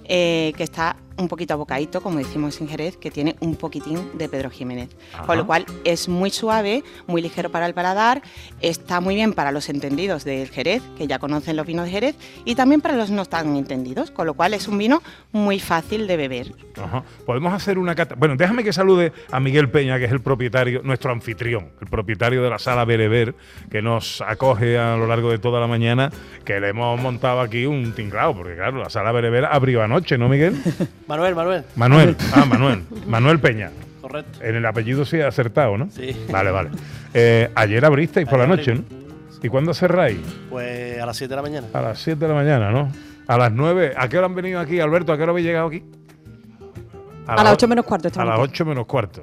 eh, 0.06 0.54
que 0.56 0.64
está 0.64 0.96
un 1.18 1.28
poquito 1.28 1.54
abocadito, 1.54 2.02
como 2.02 2.20
decimos 2.20 2.60
en 2.62 2.68
Jerez, 2.68 2.98
que 2.98 3.12
tiene 3.12 3.36
un 3.40 3.56
poquitín 3.56 4.18
de 4.18 4.30
Pedro 4.30 4.50
Jiménez. 4.50 4.90
Ajá. 5.14 5.26
Con 5.26 5.38
lo 5.38 5.48
cual 5.48 5.66
es 5.84 6.08
muy 6.08 6.30
suave, 6.30 6.84
muy 7.08 7.22
ligero 7.22 7.50
para 7.50 7.66
el 7.66 7.74
paladar, 7.74 8.22
está 8.62 9.02
muy 9.02 9.16
bien 9.16 9.34
para 9.34 9.52
los 9.52 9.70
entendidos 9.70 10.24
del 10.24 10.50
Jerez, 10.50 10.82
que 10.98 11.08
ya 11.08 11.20
conocen 11.20 11.56
los 11.56 11.66
vinos 11.66 11.86
de 11.86 11.92
Jerez, 11.92 12.16
y 12.46 12.56
también 12.56 12.82
para 12.82 12.96
los 12.96 13.10
no 13.10 13.26
tan 13.26 13.56
entendidos, 13.56 14.12
con 14.12 14.26
lo 14.26 14.34
cual 14.34 14.54
es 14.54 14.68
un 14.68 14.78
vino 14.78 15.02
muy 15.32 15.60
fácil 15.60 16.08
de 16.08 16.18
beber. 16.18 16.54
Ajá. 16.82 17.04
Podemos 17.26 17.54
hacer 17.54 17.78
una 17.78 17.96
cata. 17.96 18.16
Bueno, 18.16 18.36
déjame 18.36 18.64
que 18.64 18.74
salude 18.74 19.12
a 19.32 19.40
Miguel 19.40 19.70
Peña, 19.70 19.98
que 19.98 20.06
es 20.06 20.12
el 20.12 20.22
propietario, 20.22 20.82
nuestro 20.84 21.12
anfitrión, 21.12 21.72
el 21.82 21.88
propietario 21.88 22.44
de 22.44 22.50
la 22.50 22.60
sala 22.60 22.86
Bereber, 22.86 23.36
que 23.70 23.82
nos 23.82 24.22
acoge 24.22 24.78
a 24.78 24.96
lo 24.96 25.08
largo 25.08 25.32
de 25.32 25.40
toda 25.40 25.60
la 25.60 25.68
mañana, 25.68 26.12
que 26.46 26.60
le 26.60 26.70
hemos 26.70 27.00
montado 27.02 27.42
aquí 27.42 27.66
un 27.66 27.94
tinglado, 27.94 28.36
porque 28.36 28.56
claro, 28.56 28.78
la 28.78 28.90
sala 28.90 29.12
Bereber 29.12 29.46
abrió 29.46 29.82
anoche, 29.82 30.18
¿no, 30.18 30.30
Miguel? 30.30 30.56
Manuel, 31.08 31.36
Manuel. 31.36 31.64
Manuel, 31.76 32.16
ah, 32.34 32.46
Manuel, 32.46 32.84
Manuel 33.08 33.40
Peña. 33.40 33.72
Correcto. 34.02 34.40
En 34.44 34.56
el 34.56 34.66
apellido 34.66 35.06
sí 35.06 35.20
ha 35.22 35.28
acertado, 35.28 35.78
¿no? 35.78 35.90
Sí. 35.92 36.16
Vale, 36.32 36.52
vale. 36.52 36.70
Eh, 37.14 37.50
ayer 37.56 37.84
abristeis 37.86 38.28
por 38.28 38.40
la 38.40 38.48
noche, 38.48 38.76
¿no? 38.76 38.84
¿Y 39.42 39.50
cuándo 39.50 39.74
cerráis? 39.74 40.20
Pues 40.50 41.00
a 41.00 41.06
las 41.06 41.18
7 41.18 41.30
de 41.30 41.36
la 41.36 41.42
mañana. 41.42 41.68
A 41.74 41.82
las 41.82 42.00
7 42.00 42.20
de 42.20 42.28
la 42.28 42.34
mañana, 42.34 42.72
¿no? 42.72 42.92
A 43.28 43.38
las 43.38 43.52
9. 43.52 43.94
¿A 43.98 44.08
qué 44.10 44.18
hora 44.18 44.28
han 44.28 44.36
venido 44.36 44.60
aquí, 44.60 44.80
Alberto? 44.80 45.12
¿A 45.14 45.18
qué 45.18 45.24
hora 45.24 45.32
habéis 45.32 45.46
llegado 45.48 45.68
aquí? 45.68 45.84
A 47.28 47.44
las 47.44 47.54
8 47.54 47.68
menos 47.68 47.86
cuarto 47.86 48.08
A 48.20 48.26
las 48.26 48.34
aquí. 48.36 48.42
8 48.44 48.66
menos 48.66 48.86
cuarto. 48.86 49.22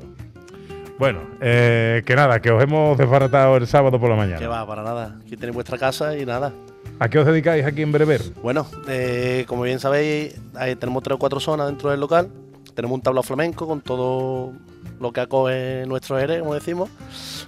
Bueno, 0.98 1.20
eh, 1.40 2.02
que 2.06 2.14
nada, 2.14 2.40
que 2.40 2.50
os 2.52 2.62
hemos 2.62 2.96
desbaratado 2.96 3.56
el 3.56 3.66
sábado 3.66 3.98
por 3.98 4.10
la 4.10 4.14
Que 4.16 4.20
mañana. 4.20 4.48
va, 4.48 4.66
para 4.66 4.82
nada. 4.82 5.16
Aquí 5.22 5.36
tenéis 5.36 5.54
vuestra 5.54 5.76
casa 5.78 6.16
y 6.16 6.24
nada. 6.24 6.52
¿A 6.98 7.08
qué 7.08 7.18
os 7.18 7.26
dedicáis 7.26 7.64
aquí 7.64 7.82
en 7.82 7.92
Bereber? 7.92 8.22
Bueno, 8.42 8.66
eh, 8.88 9.44
como 9.48 9.62
bien 9.62 9.80
sabéis, 9.80 10.40
ahí 10.54 10.76
tenemos 10.76 11.02
tres 11.02 11.16
o 11.16 11.18
cuatro 11.18 11.40
zonas 11.40 11.66
dentro 11.66 11.90
del 11.90 12.00
local. 12.00 12.30
Tenemos 12.74 12.94
un 12.94 13.02
tablao 13.02 13.22
flamenco 13.22 13.66
con 13.66 13.80
todo 13.80 14.52
lo 15.00 15.12
que 15.12 15.20
acoge 15.20 15.84
nuestro 15.86 16.18
Jerez, 16.18 16.40
como 16.40 16.54
decimos. 16.54 16.90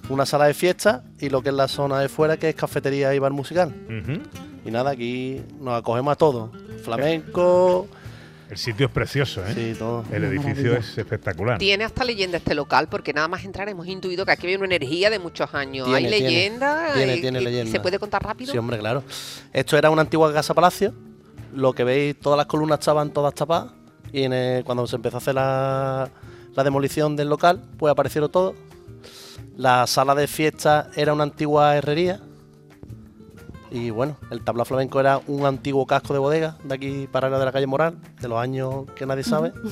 Una 0.09 0.27
sala 0.27 0.47
de 0.47 0.55
fiesta 0.55 1.05
y 1.21 1.31
lo 1.31 1.43
que 1.43 1.51
es 1.51 1.55
la 1.55 1.69
zona 1.69 2.01
de 2.01 2.09
fuera, 2.09 2.37
que 2.37 2.49
es 2.49 2.55
cafetería 2.55 3.15
y 3.15 3.19
bar 3.19 3.33
musical. 3.33 3.73
Y 4.65 4.71
nada, 4.71 4.91
aquí 4.91 5.41
nos 5.61 5.79
acogemos 5.79 6.13
a 6.13 6.17
todo. 6.17 6.51
Flamenco. 6.83 7.87
El 8.51 8.57
sitio 8.59 8.87
es 8.87 8.93
precioso, 8.93 9.45
¿eh? 9.45 9.53
Sí, 9.55 9.75
todo. 9.79 10.05
El 10.13 10.23
edificio 10.25 10.77
es 10.77 10.97
espectacular. 10.97 11.59
Tiene 11.59 11.83
hasta 11.85 12.05
leyenda 12.05 12.37
este 12.39 12.55
local, 12.55 12.89
porque 12.89 13.13
nada 13.13 13.27
más 13.27 13.45
entrar 13.45 13.69
hemos 13.69 13.87
intuido 13.89 14.25
que 14.25 14.31
aquí 14.33 14.47
hay 14.47 14.55
una 14.55 14.67
energía 14.67 15.11
de 15.11 15.19
muchos 15.19 15.53
años. 15.53 15.87
Tiene, 15.87 15.99
hay 15.99 16.13
tiene. 16.13 16.29
leyenda. 16.31 16.95
Tiene, 16.95 17.17
y- 17.17 17.21
tiene 17.21 17.41
y- 17.41 17.45
leyenda. 17.45 17.73
¿Se 17.73 17.81
puede 17.81 17.99
contar 17.99 18.23
rápido? 18.23 18.53
Sí, 18.53 18.59
hombre, 18.59 18.79
claro. 18.79 19.03
Esto 19.53 19.77
era 19.77 19.91
una 19.91 20.03
antigua 20.03 20.33
casa 20.33 20.55
palacio. 20.55 20.95
Lo 21.53 21.73
que 21.73 21.83
veis, 21.85 22.21
todas 22.21 22.37
las 22.37 22.47
columnas 22.47 22.79
estaban 22.79 23.11
todas 23.13 23.35
tapadas. 23.35 23.73
Y 24.13 24.23
en 24.23 24.33
el- 24.33 24.65
cuando 24.65 24.87
se 24.87 24.95
empezó 24.97 25.17
a 25.17 25.19
hacer 25.19 25.35
la, 25.35 26.09
la 26.55 26.65
demolición 26.65 27.17
del 27.17 27.29
local, 27.29 27.63
pues 27.79 27.91
aparecieron 27.91 28.31
todos. 28.31 28.55
La 29.57 29.87
sala 29.87 30.15
de 30.15 30.27
fiesta 30.29 30.91
era 30.95 31.13
una 31.13 31.25
antigua 31.25 31.77
herrería. 31.77 32.21
Y 33.71 33.91
bueno, 33.91 34.17
el 34.31 34.43
tablao 34.43 34.65
flamenco 34.65 35.01
era 35.01 35.21
un 35.27 35.45
antiguo 35.45 35.87
casco 35.87 36.13
de 36.13 36.19
bodega 36.19 36.57
de 36.63 36.75
aquí 36.75 37.09
para 37.11 37.29
de 37.37 37.45
la 37.45 37.53
calle 37.53 37.67
Moral, 37.67 37.97
de 38.21 38.29
los 38.29 38.39
años 38.39 38.85
que 38.95 39.07
nadie 39.07 39.25
sabe. 39.25 39.53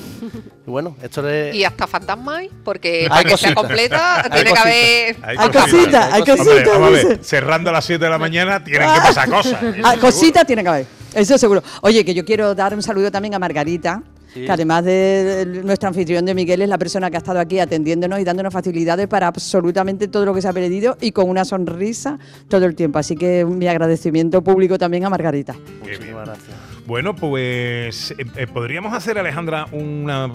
Y 0.67 0.71
bueno, 0.71 0.95
esto 1.01 1.27
es. 1.29 1.55
Y 1.55 1.63
hasta 1.63 1.85
fantasma 1.85 2.37
hay, 2.37 2.49
porque 2.63 3.01
Hay 3.03 3.07
para 3.09 3.23
que 3.23 3.37
sea 3.37 3.53
completa 3.53 4.25
tiene 4.33 4.51
que 4.51 4.59
haber. 4.59 5.17
Hay 5.21 5.49
cositas. 5.49 6.13
hay 6.13 6.23
cositas, 6.23 6.67
vamos 6.67 6.87
a 6.87 6.91
ver, 6.91 7.07
dice. 7.09 7.23
cerrando 7.23 7.69
a 7.69 7.73
las 7.73 7.85
7 7.85 8.03
de 8.03 8.09
la 8.09 8.17
mañana 8.17 8.63
tienen 8.63 8.91
que 8.91 8.99
pasar 8.99 9.29
cosas. 9.29 9.61
eso 9.61 9.81
Ah, 9.83 9.95
cositas 10.01 10.45
tiene 10.47 10.63
que 10.63 10.69
haber, 10.69 10.87
eso 11.13 11.37
seguro. 11.37 11.61
Oye, 11.81 12.03
que 12.03 12.15
yo 12.15 12.25
quiero 12.25 12.55
dar 12.55 12.73
un 12.73 12.81
saludo 12.81 13.11
también 13.11 13.35
a 13.35 13.39
Margarita, 13.39 14.01
Sí. 14.35 14.45
que 14.45 14.51
además 14.51 14.83
de 14.83 15.61
nuestro 15.63 15.87
anfitrión 15.87 16.25
de 16.25 16.35
Miguel 16.35 16.61
es 16.61 16.67
la 16.67 16.77
persona 16.77 17.09
que 17.09 17.15
ha 17.15 17.19
estado 17.19 17.39
aquí 17.39 17.57
atendiéndonos 17.59 18.19
y 18.19 18.25
dándonos 18.25 18.51
facilidades 18.51 19.07
para 19.07 19.27
absolutamente 19.27 20.09
todo 20.09 20.25
lo 20.25 20.33
que 20.33 20.41
se 20.41 20.49
ha 20.49 20.53
pedido 20.53 20.97
y 20.99 21.13
con 21.13 21.29
una 21.29 21.45
sonrisa 21.45 22.19
todo 22.49 22.65
el 22.65 22.75
tiempo. 22.75 22.99
Así 22.99 23.15
que 23.15 23.45
mi 23.45 23.67
agradecimiento 23.67 24.43
público 24.43 24.77
también 24.77 25.05
a 25.05 25.09
Margarita. 25.09 25.55
Muchísimas 25.81 26.25
gracias. 26.25 26.75
Bueno, 26.85 27.15
pues 27.15 28.11
eh, 28.11 28.25
eh, 28.35 28.45
podríamos 28.45 28.93
hacer, 28.93 29.17
Alejandra, 29.17 29.67
una 29.71 30.29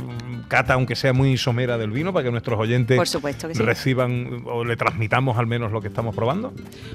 cata, 0.49 0.75
aunque 0.75 0.97
sea 0.97 1.13
muy 1.13 1.37
somera 1.37 1.79
del 1.79 1.91
vino, 1.93 2.13
para 2.13 2.25
que 2.25 2.31
nuestros 2.33 2.59
oyentes 2.59 2.97
Por 2.97 3.07
supuesto 3.07 3.47
que 3.47 3.55
sí. 3.55 3.63
reciban 3.63 4.43
o 4.47 4.65
le 4.65 4.77
transmitamos 4.77 5.39
al 5.39 5.47
menos 5.47 5.71
lo 5.71 5.81
que 5.81 5.89
estamos 5.89 6.15
probando. 6.15 6.53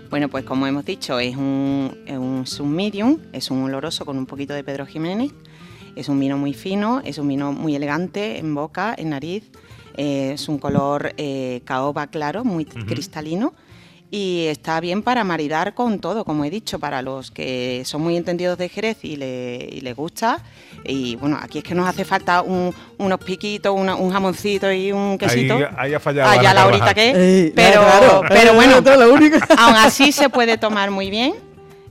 Bueno, 0.10 0.28
pues 0.28 0.44
como 0.44 0.68
hemos 0.68 0.84
dicho, 0.86 1.20
es 1.20 1.38
un, 1.38 1.98
es 2.06 2.18
un, 2.18 2.42
es 2.44 2.60
un 2.60 2.76
medium, 2.76 3.18
es 3.32 3.50
un 3.50 3.64
oloroso 3.64 4.04
con 4.06 4.18
un 4.18 4.26
poquito 4.26 4.54
de 4.54 4.64
Pedro 4.64 4.86
Jiménez. 4.86 5.32
Es 5.96 6.10
un 6.10 6.20
vino 6.20 6.38
muy 6.38 6.54
fino, 6.54 7.02
es 7.06 7.18
un 7.18 7.28
vino 7.28 7.52
muy 7.54 7.76
elegante 7.76 8.38
en 8.40 8.54
boca, 8.54 8.94
en 8.98 9.10
nariz. 9.12 9.44
eh, 9.98 10.32
es 10.34 10.50
un 10.50 10.58
color 10.58 11.14
eh, 11.18 11.62
caoba 11.64 12.08
claro, 12.08 12.44
muy 12.44 12.66
cristalino. 12.66 13.54
Y 14.12 14.46
está 14.48 14.80
bien 14.82 15.02
para 15.02 15.24
maridar 15.24 15.74
con 15.74 16.00
todo, 16.00 16.24
como 16.26 16.46
he 16.46 16.50
dicho, 16.50 16.80
para 16.80 17.02
los 17.02 17.32
que 17.32 17.82
son 17.86 18.02
muy 18.02 18.16
entendidos 18.16 18.58
de 18.58 18.70
Jerez 18.70 18.98
y 19.04 19.16
le, 19.16 19.68
y 19.72 19.82
les 19.82 19.96
gusta. 19.96 20.40
Y 20.86 21.16
bueno, 21.16 21.38
aquí 21.42 21.58
es 21.58 21.64
que 21.64 21.74
nos 21.74 21.88
hace 21.88 22.06
falta 22.06 22.42
un- 22.42 22.74
unos 22.98 23.20
piquitos, 23.20 23.74
una- 23.76 23.96
un 23.96 24.12
jamoncito 24.12 24.72
y 24.72 24.92
un 24.92 25.18
quesito. 25.18 25.56
Ahí, 25.56 25.64
ahí 25.78 25.94
ha 25.96 26.00
fallado. 26.00 26.30
Allá 26.30 26.54
la 26.54 26.68
horita 26.68 26.94
que, 26.94 27.52
pero, 27.56 27.82
claro. 27.82 28.22
pero 28.30 28.54
bueno, 28.54 28.80
lo 28.98 29.14
único. 29.14 29.38
aún 29.58 29.76
así 29.76 30.12
se 30.12 30.30
puede 30.30 30.58
tomar 30.58 30.92
muy 30.92 31.10
bien. 31.10 31.34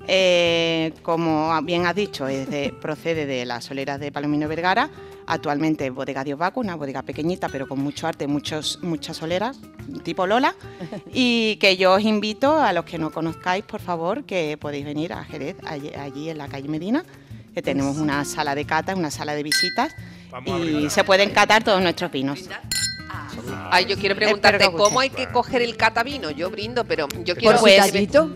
Eh, 0.06 0.92
como 1.02 1.60
bien 1.62 1.86
has 1.86 1.94
dicho, 1.94 2.26
es 2.28 2.48
de- 2.50 2.72
procede 2.80 3.26
de 3.26 3.44
las 3.46 3.64
soleras 3.64 3.98
de 4.00 4.12
Palomino 4.12 4.48
Vergara, 4.48 4.90
Actualmente 5.26 5.88
Bodega 5.88 6.22
Dios 6.22 6.38
Baco, 6.38 6.60
una 6.60 6.74
bodega 6.74 7.00
pequeñita 7.02 7.48
pero 7.48 7.66
con 7.66 7.80
mucho 7.80 8.06
arte, 8.06 8.26
muchos, 8.26 8.78
muchas 8.82 9.16
soleras, 9.16 9.58
tipo 10.02 10.26
Lola. 10.26 10.54
y 11.14 11.56
que 11.56 11.78
yo 11.78 11.94
os 11.94 12.02
invito 12.02 12.58
a 12.60 12.74
los 12.74 12.84
que 12.84 12.98
no 12.98 13.10
conozcáis, 13.10 13.64
por 13.64 13.80
favor, 13.80 14.24
que 14.24 14.58
podéis 14.60 14.84
venir 14.84 15.14
a 15.14 15.24
Jerez, 15.24 15.56
allí, 15.66 15.90
allí 15.98 16.28
en 16.28 16.36
la 16.36 16.48
calle 16.48 16.68
Medina, 16.68 17.04
que 17.54 17.62
tenemos 17.62 17.96
una 17.96 18.22
sala 18.26 18.54
de 18.54 18.66
cata, 18.66 18.94
una 18.94 19.10
sala 19.10 19.34
de 19.34 19.42
visitas 19.42 19.94
y 20.84 20.90
se 20.90 21.04
pueden 21.04 21.30
catar 21.30 21.64
todos 21.64 21.80
nuestros 21.80 22.10
vinos. 22.12 22.40
Ay, 23.70 23.86
yo 23.86 23.96
quiero 23.96 24.14
preguntarte, 24.14 24.58
que 24.58 24.74
os 24.74 24.74
¿cómo 24.74 25.00
hay 25.00 25.10
que 25.10 25.26
coger 25.28 25.62
el 25.62 25.76
catavino? 25.76 26.30
Yo 26.30 26.50
brindo, 26.50 26.84
pero 26.84 27.08
yo 27.24 27.34
quiero... 27.36 27.58
Pues, 27.60 27.80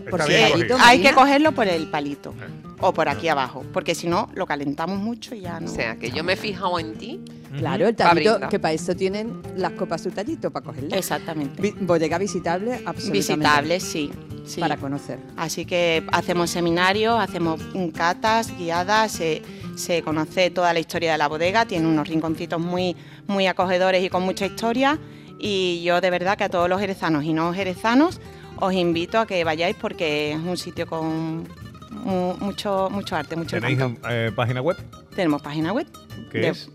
por 0.09 0.23
Sí, 0.23 0.33
hay 0.79 1.01
que 1.01 1.13
cogerlo 1.13 1.51
por 1.53 1.67
el 1.67 1.87
palito 1.87 2.33
o 2.81 2.93
por 2.93 3.09
aquí 3.09 3.27
abajo, 3.27 3.65
porque 3.73 3.93
si 3.93 4.07
no 4.07 4.29
lo 4.35 4.45
calentamos 4.45 4.97
mucho 4.99 5.35
y 5.35 5.41
ya 5.41 5.59
no. 5.59 5.69
O 5.69 5.73
sea, 5.73 5.97
que 5.97 6.11
yo 6.11 6.23
me 6.23 6.33
he 6.33 6.37
fijado 6.37 6.79
en 6.79 6.93
ti. 6.93 7.19
Claro, 7.57 7.87
el 7.87 7.95
tallito, 7.95 8.39
que 8.47 8.59
para 8.59 8.73
eso 8.73 8.95
tienen 8.95 9.41
las 9.57 9.71
copas 9.73 10.03
su 10.03 10.11
tallito, 10.11 10.51
para 10.51 10.65
cogerla. 10.65 10.95
Exactamente. 10.95 11.61
Vi- 11.61 11.73
bodega 11.81 12.17
visitable, 12.17 12.75
absolutamente. 12.85 13.11
Visitable, 13.11 13.79
sí, 13.79 14.11
sí. 14.45 14.59
Para 14.61 14.77
conocer. 14.77 15.19
Así 15.35 15.65
que 15.65 16.05
hacemos 16.11 16.51
seminarios, 16.51 17.19
hacemos 17.19 17.59
catas 17.93 18.55
guiadas, 18.55 19.11
se, 19.11 19.41
se 19.75 20.01
conoce 20.03 20.51
toda 20.51 20.71
la 20.73 20.79
historia 20.79 21.11
de 21.13 21.17
la 21.17 21.27
bodega, 21.27 21.65
tiene 21.65 21.87
unos 21.87 22.07
rinconcitos 22.07 22.61
muy, 22.61 22.95
muy 23.29 23.47
acogedores 23.47 24.03
y 24.03 24.09
con 24.09 24.23
mucha 24.23 24.45
historia. 24.45 24.99
Y 25.39 25.81
yo 25.83 26.01
de 26.01 26.09
verdad 26.09 26.37
que 26.37 26.43
a 26.43 26.49
todos 26.49 26.67
los 26.67 26.81
jerezanos 26.81 27.23
y 27.23 27.31
no 27.31 27.53
jerezanos 27.53 28.19
os 28.57 28.73
invito 28.73 29.19
a 29.19 29.25
que 29.25 29.41
vayáis 29.45 29.77
porque 29.79 30.33
es 30.33 30.37
un 30.37 30.57
sitio 30.57 30.85
con 30.85 31.47
mu- 31.91 32.35
mucho, 32.39 32.89
mucho 32.91 33.15
arte, 33.15 33.37
mucho 33.37 33.55
¿Tenéis 33.57 33.79
eh, 34.09 34.33
página 34.35 34.61
web? 34.61 34.75
Tenemos 35.15 35.41
página 35.41 35.71
web 35.71 35.87
¿Qué 36.31 36.39
de 36.39 36.47
es? 36.49 36.69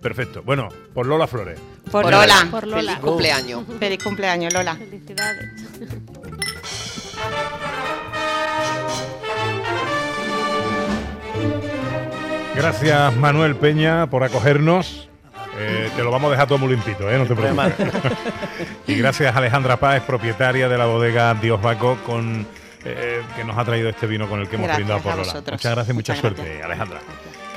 Perfecto. 0.00 0.42
Bueno, 0.44 0.68
por 0.94 1.06
Lola 1.06 1.26
Flores. 1.26 1.58
Por 1.90 2.04
Lola. 2.08 2.46
Por 2.52 2.68
Lola. 2.68 2.92
Feliz 2.92 2.98
cumpleaños. 3.04 3.64
Feliz 3.80 4.04
cumpleaños, 4.04 4.54
Lola. 4.54 4.76
Felicidades. 4.76 5.48
Gracias, 12.58 13.16
Manuel 13.16 13.54
Peña, 13.54 14.10
por 14.10 14.24
acogernos. 14.24 15.08
Eh, 15.60 15.90
te 15.94 16.02
lo 16.02 16.10
vamos 16.10 16.28
a 16.28 16.32
dejar 16.32 16.48
todo 16.48 16.58
muy 16.58 16.70
limpito, 16.70 17.08
¿eh? 17.08 17.16
no 17.16 17.24
te 17.24 17.36
preocupes. 17.36 17.72
y 18.88 18.96
gracias 18.96 19.32
a 19.32 19.38
Alejandra 19.38 19.76
Páez, 19.76 20.02
propietaria 20.02 20.68
de 20.68 20.76
la 20.76 20.86
bodega 20.86 21.34
Dios 21.34 21.62
Baco, 21.62 21.98
con, 22.04 22.46
eh, 22.84 23.22
que 23.36 23.44
nos 23.44 23.56
ha 23.56 23.64
traído 23.64 23.88
este 23.88 24.08
vino 24.08 24.28
con 24.28 24.40
el 24.40 24.48
que 24.48 24.56
hemos 24.56 24.66
Gracias 24.66 24.86
brindado 24.86 25.00
por 25.02 25.16
Lola. 25.16 25.34
Muchas 25.52 25.72
gracias, 25.72 25.94
mucha 25.94 26.12
Muchas 26.14 26.18
suerte, 26.18 26.42
gracias. 26.42 26.64
Alejandra. 26.64 27.00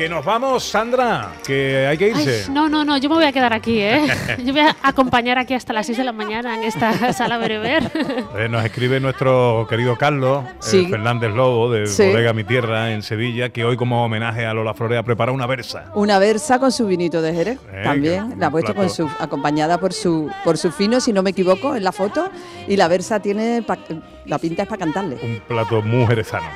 Que 0.02 0.10
nos 0.10 0.26
vamos, 0.26 0.64
Sandra, 0.64 1.34
que 1.46 1.86
hay 1.86 1.96
que 1.96 2.06
Ay, 2.06 2.24
irse. 2.24 2.52
no, 2.52 2.68
no, 2.68 2.84
no, 2.84 2.98
yo 2.98 3.08
me 3.08 3.14
voy 3.18 3.26
a 3.26 3.32
quedar 3.32 3.54
aquí, 3.54 3.80
¿eh? 3.82 4.02
Yo 4.44 4.52
voy 4.52 4.62
a 4.64 4.76
acompañar 4.82 5.38
aquí 5.38 5.54
hasta 5.54 5.74
las 5.74 5.86
6 5.86 6.00
de 6.00 6.04
la 6.04 6.12
mañana 6.12 6.56
en 6.56 6.64
esta 6.64 7.14
sala 7.14 7.38
bereber. 7.38 7.92
Eh, 8.36 8.50
nos 8.50 8.66
escribe 8.66 9.00
nuestro 9.00 9.68
querido 9.70 9.96
Carlos 10.00 10.44
eh, 10.46 10.54
Sí. 10.60 10.88
Fernández 10.88 11.32
Lobo 11.36 11.70
de 11.72 11.86
Sí. 11.86 12.08
Bodega 12.08 12.34
Mi 12.34 12.44
Tierra 12.44 12.94
en 12.94 13.04
Sevilla, 13.04 13.50
que 13.50 13.64
hoy 13.64 13.78
como 13.78 14.04
homenaje 14.04 14.44
a 14.48 14.56
Lola 14.56 14.74
Flores 14.74 14.98
ha 14.98 15.04
preparado 15.04 15.36
una 15.36 15.46
versa. 15.46 15.92
Una 15.94 16.18
versa 16.18 16.58
con 16.58 16.72
su 16.72 16.88
vinito 16.88 17.22
de 17.22 17.36
Jerez, 17.36 17.60
Eh, 17.72 17.82
también. 17.84 18.40
La 18.40 18.48
ha 18.48 18.50
puesto 18.50 18.74
plato. 18.74 18.88
con 18.88 18.90
su, 18.90 19.08
acompañada 19.20 19.78
por 19.78 19.94
su, 19.94 20.32
por 20.44 20.58
su 20.58 20.72
fino, 20.72 21.00
si 21.00 21.14
no 21.14 21.22
me 21.22 21.30
equivoco, 21.30 21.76
en 21.76 21.84
la 21.84 21.92
foto. 21.92 22.28
Y 22.68 22.76
la 22.76 22.88
versa 22.88 23.20
tiene, 23.20 23.62
pa- 23.62 23.78
la 24.26 24.40
pinta 24.40 24.64
es 24.64 24.68
para 24.68 24.80
cantarle. 24.80 25.20
Un 25.22 25.42
plato 25.48 25.84
muy 25.84 26.08
jerezano. 26.08 26.48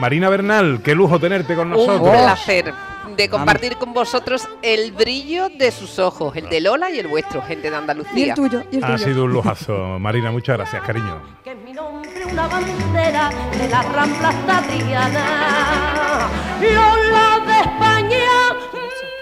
Marina 0.00 0.28
Bernal, 0.28 0.80
qué 0.82 0.94
lujo 0.94 1.18
tenerte 1.18 1.54
con 1.54 1.68
Un 1.72 1.78
nosotros. 1.78 2.10
placer 2.10 2.74
de 3.16 3.28
compartir 3.28 3.76
con 3.76 3.92
vosotros 3.94 4.48
el 4.60 4.90
brillo 4.92 5.48
de 5.48 5.70
sus 5.70 5.98
ojos, 6.00 6.34
el 6.36 6.48
de 6.48 6.60
Lola 6.60 6.90
y 6.90 6.98
el 6.98 7.06
vuestro, 7.06 7.40
gente 7.42 7.70
de 7.70 7.76
Andalucía. 7.76 8.26
Y 8.26 8.28
el 8.30 8.34
tuyo, 8.34 8.62
y 8.72 8.78
el 8.78 8.84
Ha 8.84 8.94
tuyo. 8.96 8.98
sido 9.04 9.24
un 9.24 9.32
lujazo. 9.32 9.98
Marina, 10.00 10.30
muchas 10.32 10.56
gracias, 10.56 10.82
cariño. 10.82 11.22
que 11.44 11.52
es 11.52 11.58
mi 11.58 11.72
nombre 11.72 12.10
una 12.26 12.46
bandera 12.48 13.30
de 13.56 13.68
la 13.68 13.82
Rambla 13.82 14.32
Tatriana. 14.46 16.28
Lola 16.60 17.44
de 17.46 17.60
España 17.60 18.30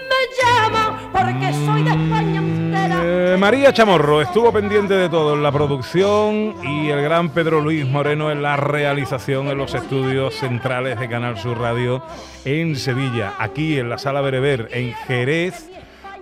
me 0.09 0.21
llama 0.41 0.99
porque 1.11 1.53
soy 1.65 1.83
de 1.83 1.89
España. 1.91 2.41
Eh, 2.85 3.37
María 3.39 3.71
Chamorro 3.71 4.21
estuvo 4.21 4.51
pendiente 4.51 4.93
de 4.93 5.09
todo 5.09 5.35
en 5.35 5.43
la 5.43 5.51
producción 5.51 6.55
y 6.63 6.89
el 6.89 7.01
gran 7.01 7.29
Pedro 7.29 7.61
Luis 7.61 7.85
Moreno 7.87 8.29
en 8.31 8.41
la 8.41 8.57
realización 8.57 9.47
en 9.47 9.57
los 9.57 9.73
estudios 9.73 10.35
centrales 10.35 10.99
de 10.99 11.07
Canal 11.07 11.37
Sur 11.37 11.59
Radio 11.59 12.03
en 12.45 12.75
Sevilla, 12.75 13.33
aquí 13.39 13.79
en 13.79 13.89
la 13.89 13.97
Sala 13.97 14.21
Bereber, 14.21 14.67
en 14.71 14.93
Jerez. 15.07 15.69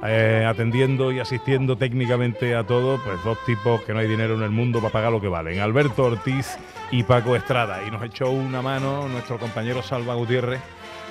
eh, 0.04 0.45
atendiendo 0.47 1.12
y 1.12 1.19
asistiendo 1.19 1.76
técnicamente 1.78 2.56
a 2.56 2.63
todo, 2.63 3.00
pues 3.04 3.24
dos 3.24 3.38
tipos 3.45 3.82
que 3.82 3.93
no 3.93 4.00
hay 4.00 4.08
dinero 4.08 4.34
en 4.34 4.41
el 4.41 4.50
mundo 4.50 4.80
para 4.80 4.91
pagar 4.91 5.12
lo 5.12 5.21
que 5.21 5.28
valen, 5.28 5.60
Alberto 5.60 6.06
Ortiz 6.06 6.58
y 6.89 7.04
Paco 7.04 7.36
Estrada. 7.36 7.84
Y 7.88 7.91
nos 7.91 8.02
echó 8.04 8.32
una 8.32 8.62
mano 8.63 9.08
nuestro 9.08 9.38
compañero 9.38 9.84
Salva 9.84 10.15
Gutiérrez, 10.15 10.60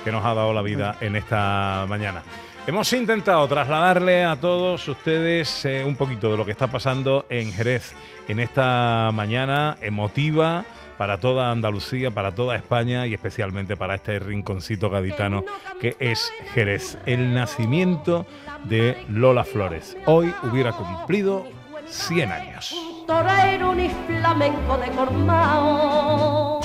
que 0.03 0.11
nos 0.11 0.25
ha 0.25 0.33
dado 0.33 0.53
la 0.53 0.61
vida 0.61 0.97
en 0.99 1.15
esta 1.15 1.85
mañana. 1.87 2.21
Hemos 2.67 2.93
intentado 2.93 3.47
trasladarle 3.47 4.23
a 4.23 4.35
todos 4.35 4.87
ustedes 4.87 5.65
eh, 5.65 5.83
un 5.83 5.95
poquito 5.95 6.29
de 6.29 6.37
lo 6.37 6.45
que 6.45 6.51
está 6.51 6.67
pasando 6.67 7.25
en 7.27 7.51
Jerez 7.51 7.93
en 8.27 8.39
esta 8.39 9.09
mañana 9.11 9.77
emotiva 9.81 10.63
para 10.95 11.19
toda 11.19 11.49
Andalucía, 11.49 12.11
para 12.11 12.35
toda 12.35 12.55
España 12.55 13.07
y 13.07 13.15
especialmente 13.15 13.75
para 13.75 13.95
este 13.95 14.19
rinconcito 14.19 14.91
gaditano 14.91 15.43
que 15.79 15.95
es 15.97 16.31
Jerez. 16.53 16.99
El 17.07 17.33
nacimiento 17.33 18.27
de 18.65 18.95
Lola 19.09 19.43
Flores. 19.43 19.97
Hoy 20.05 20.31
hubiera 20.43 20.71
cumplido 20.71 21.47
100 21.87 22.31
años. 22.31 22.75
torero 23.07 23.73
ni 23.73 23.89
flamenco 23.89 24.77
de 24.77 24.91
Cormao. 24.91 26.61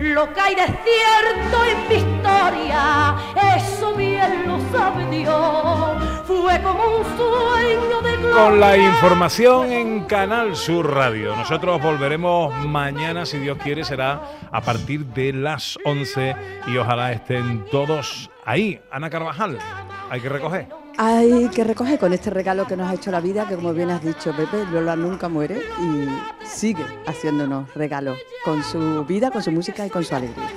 Lo 0.00 0.34
que 0.34 0.40
hay 0.40 0.56
de 0.56 0.66
cierto 0.66 1.64
en 1.64 1.88
eso 3.56 3.94
bien 3.94 4.46
lo 4.46 4.58
sabe 4.70 5.04
Dios. 5.10 6.24
Fue 6.26 6.60
como 6.62 6.98
un 6.98 7.04
sueño 7.16 8.02
de 8.02 8.16
gloria. 8.16 8.44
Con 8.44 8.60
la 8.60 8.76
información 8.76 9.72
en 9.72 10.04
Canal 10.04 10.56
Sur 10.56 10.92
Radio. 10.94 11.36
Nosotros 11.36 11.80
volveremos 11.80 12.54
mañana, 12.66 13.26
si 13.26 13.38
Dios 13.38 13.58
quiere, 13.62 13.84
será 13.84 14.22
a 14.50 14.60
partir 14.60 15.06
de 15.06 15.32
las 15.32 15.78
11 15.84 16.36
y 16.66 16.76
ojalá 16.76 17.12
estén 17.12 17.64
todos 17.70 18.30
ahí. 18.44 18.80
Ana 18.90 19.10
Carvajal, 19.10 19.58
hay 20.10 20.20
que 20.20 20.28
recoger. 20.28 20.68
Hay 20.98 21.48
que 21.48 21.64
recoger 21.64 21.98
con 21.98 22.12
este 22.12 22.30
regalo 22.30 22.66
que 22.66 22.76
nos 22.76 22.90
ha 22.90 22.94
hecho 22.94 23.10
la 23.10 23.20
vida, 23.20 23.48
que 23.48 23.54
como 23.54 23.72
bien 23.72 23.90
has 23.90 24.04
dicho, 24.04 24.32
Pepe, 24.36 24.66
Lola 24.70 24.94
nunca 24.94 25.28
muere 25.28 25.58
y 25.80 26.46
sigue 26.46 26.84
haciéndonos 27.06 27.72
regalos 27.74 28.18
con 28.44 28.62
su 28.62 29.04
vida, 29.06 29.30
con 29.30 29.42
su 29.42 29.50
música 29.50 29.86
y 29.86 29.90
con 29.90 30.04
su 30.04 30.14
alegría. 30.14 30.50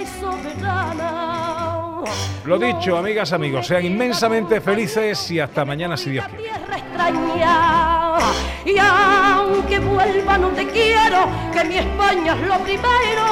Y 0.00 0.06
soberana. 0.20 2.02
Lo 2.44 2.58
dicho, 2.58 2.96
amigas, 2.96 3.32
amigos, 3.32 3.66
sean 3.66 3.84
inmensamente 3.84 4.60
felices 4.60 5.30
y 5.30 5.40
hasta 5.40 5.64
mañana, 5.64 5.96
si 5.96 6.10
Dios 6.10 6.26
quiere. 6.28 6.44
tierra 6.44 6.78
extraña. 6.78 8.18
Y 8.64 8.78
aunque 8.78 9.78
vuelva 9.78 10.38
no 10.38 10.48
te 10.50 10.66
quiero, 10.66 11.28
que 11.52 11.64
mi 11.64 11.76
España 11.76 12.34
es 12.34 12.40
lo 12.46 12.58
primero, 12.60 13.24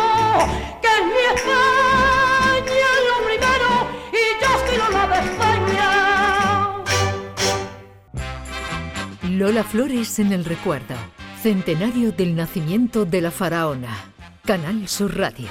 que 0.83 0.88
es 0.88 1.05
mi 1.07 1.22
España 1.35 2.87
es 2.96 3.02
lo 3.09 3.16
primero, 3.26 3.68
y 4.12 4.22
yo 4.42 4.48
soy 4.66 4.76
Lola 4.79 5.07
de 5.07 5.18
España. 5.31 5.88
Lola 9.31 9.64
Flores 9.64 10.18
en 10.18 10.33
el 10.33 10.44
recuerdo. 10.44 10.94
Centenario 11.42 12.12
del 12.12 12.35
nacimiento 12.35 13.05
de 13.05 13.20
la 13.20 13.31
faraona. 13.31 13.96
Canal 14.44 14.88
Sur 14.88 15.16
Radio. 15.16 15.48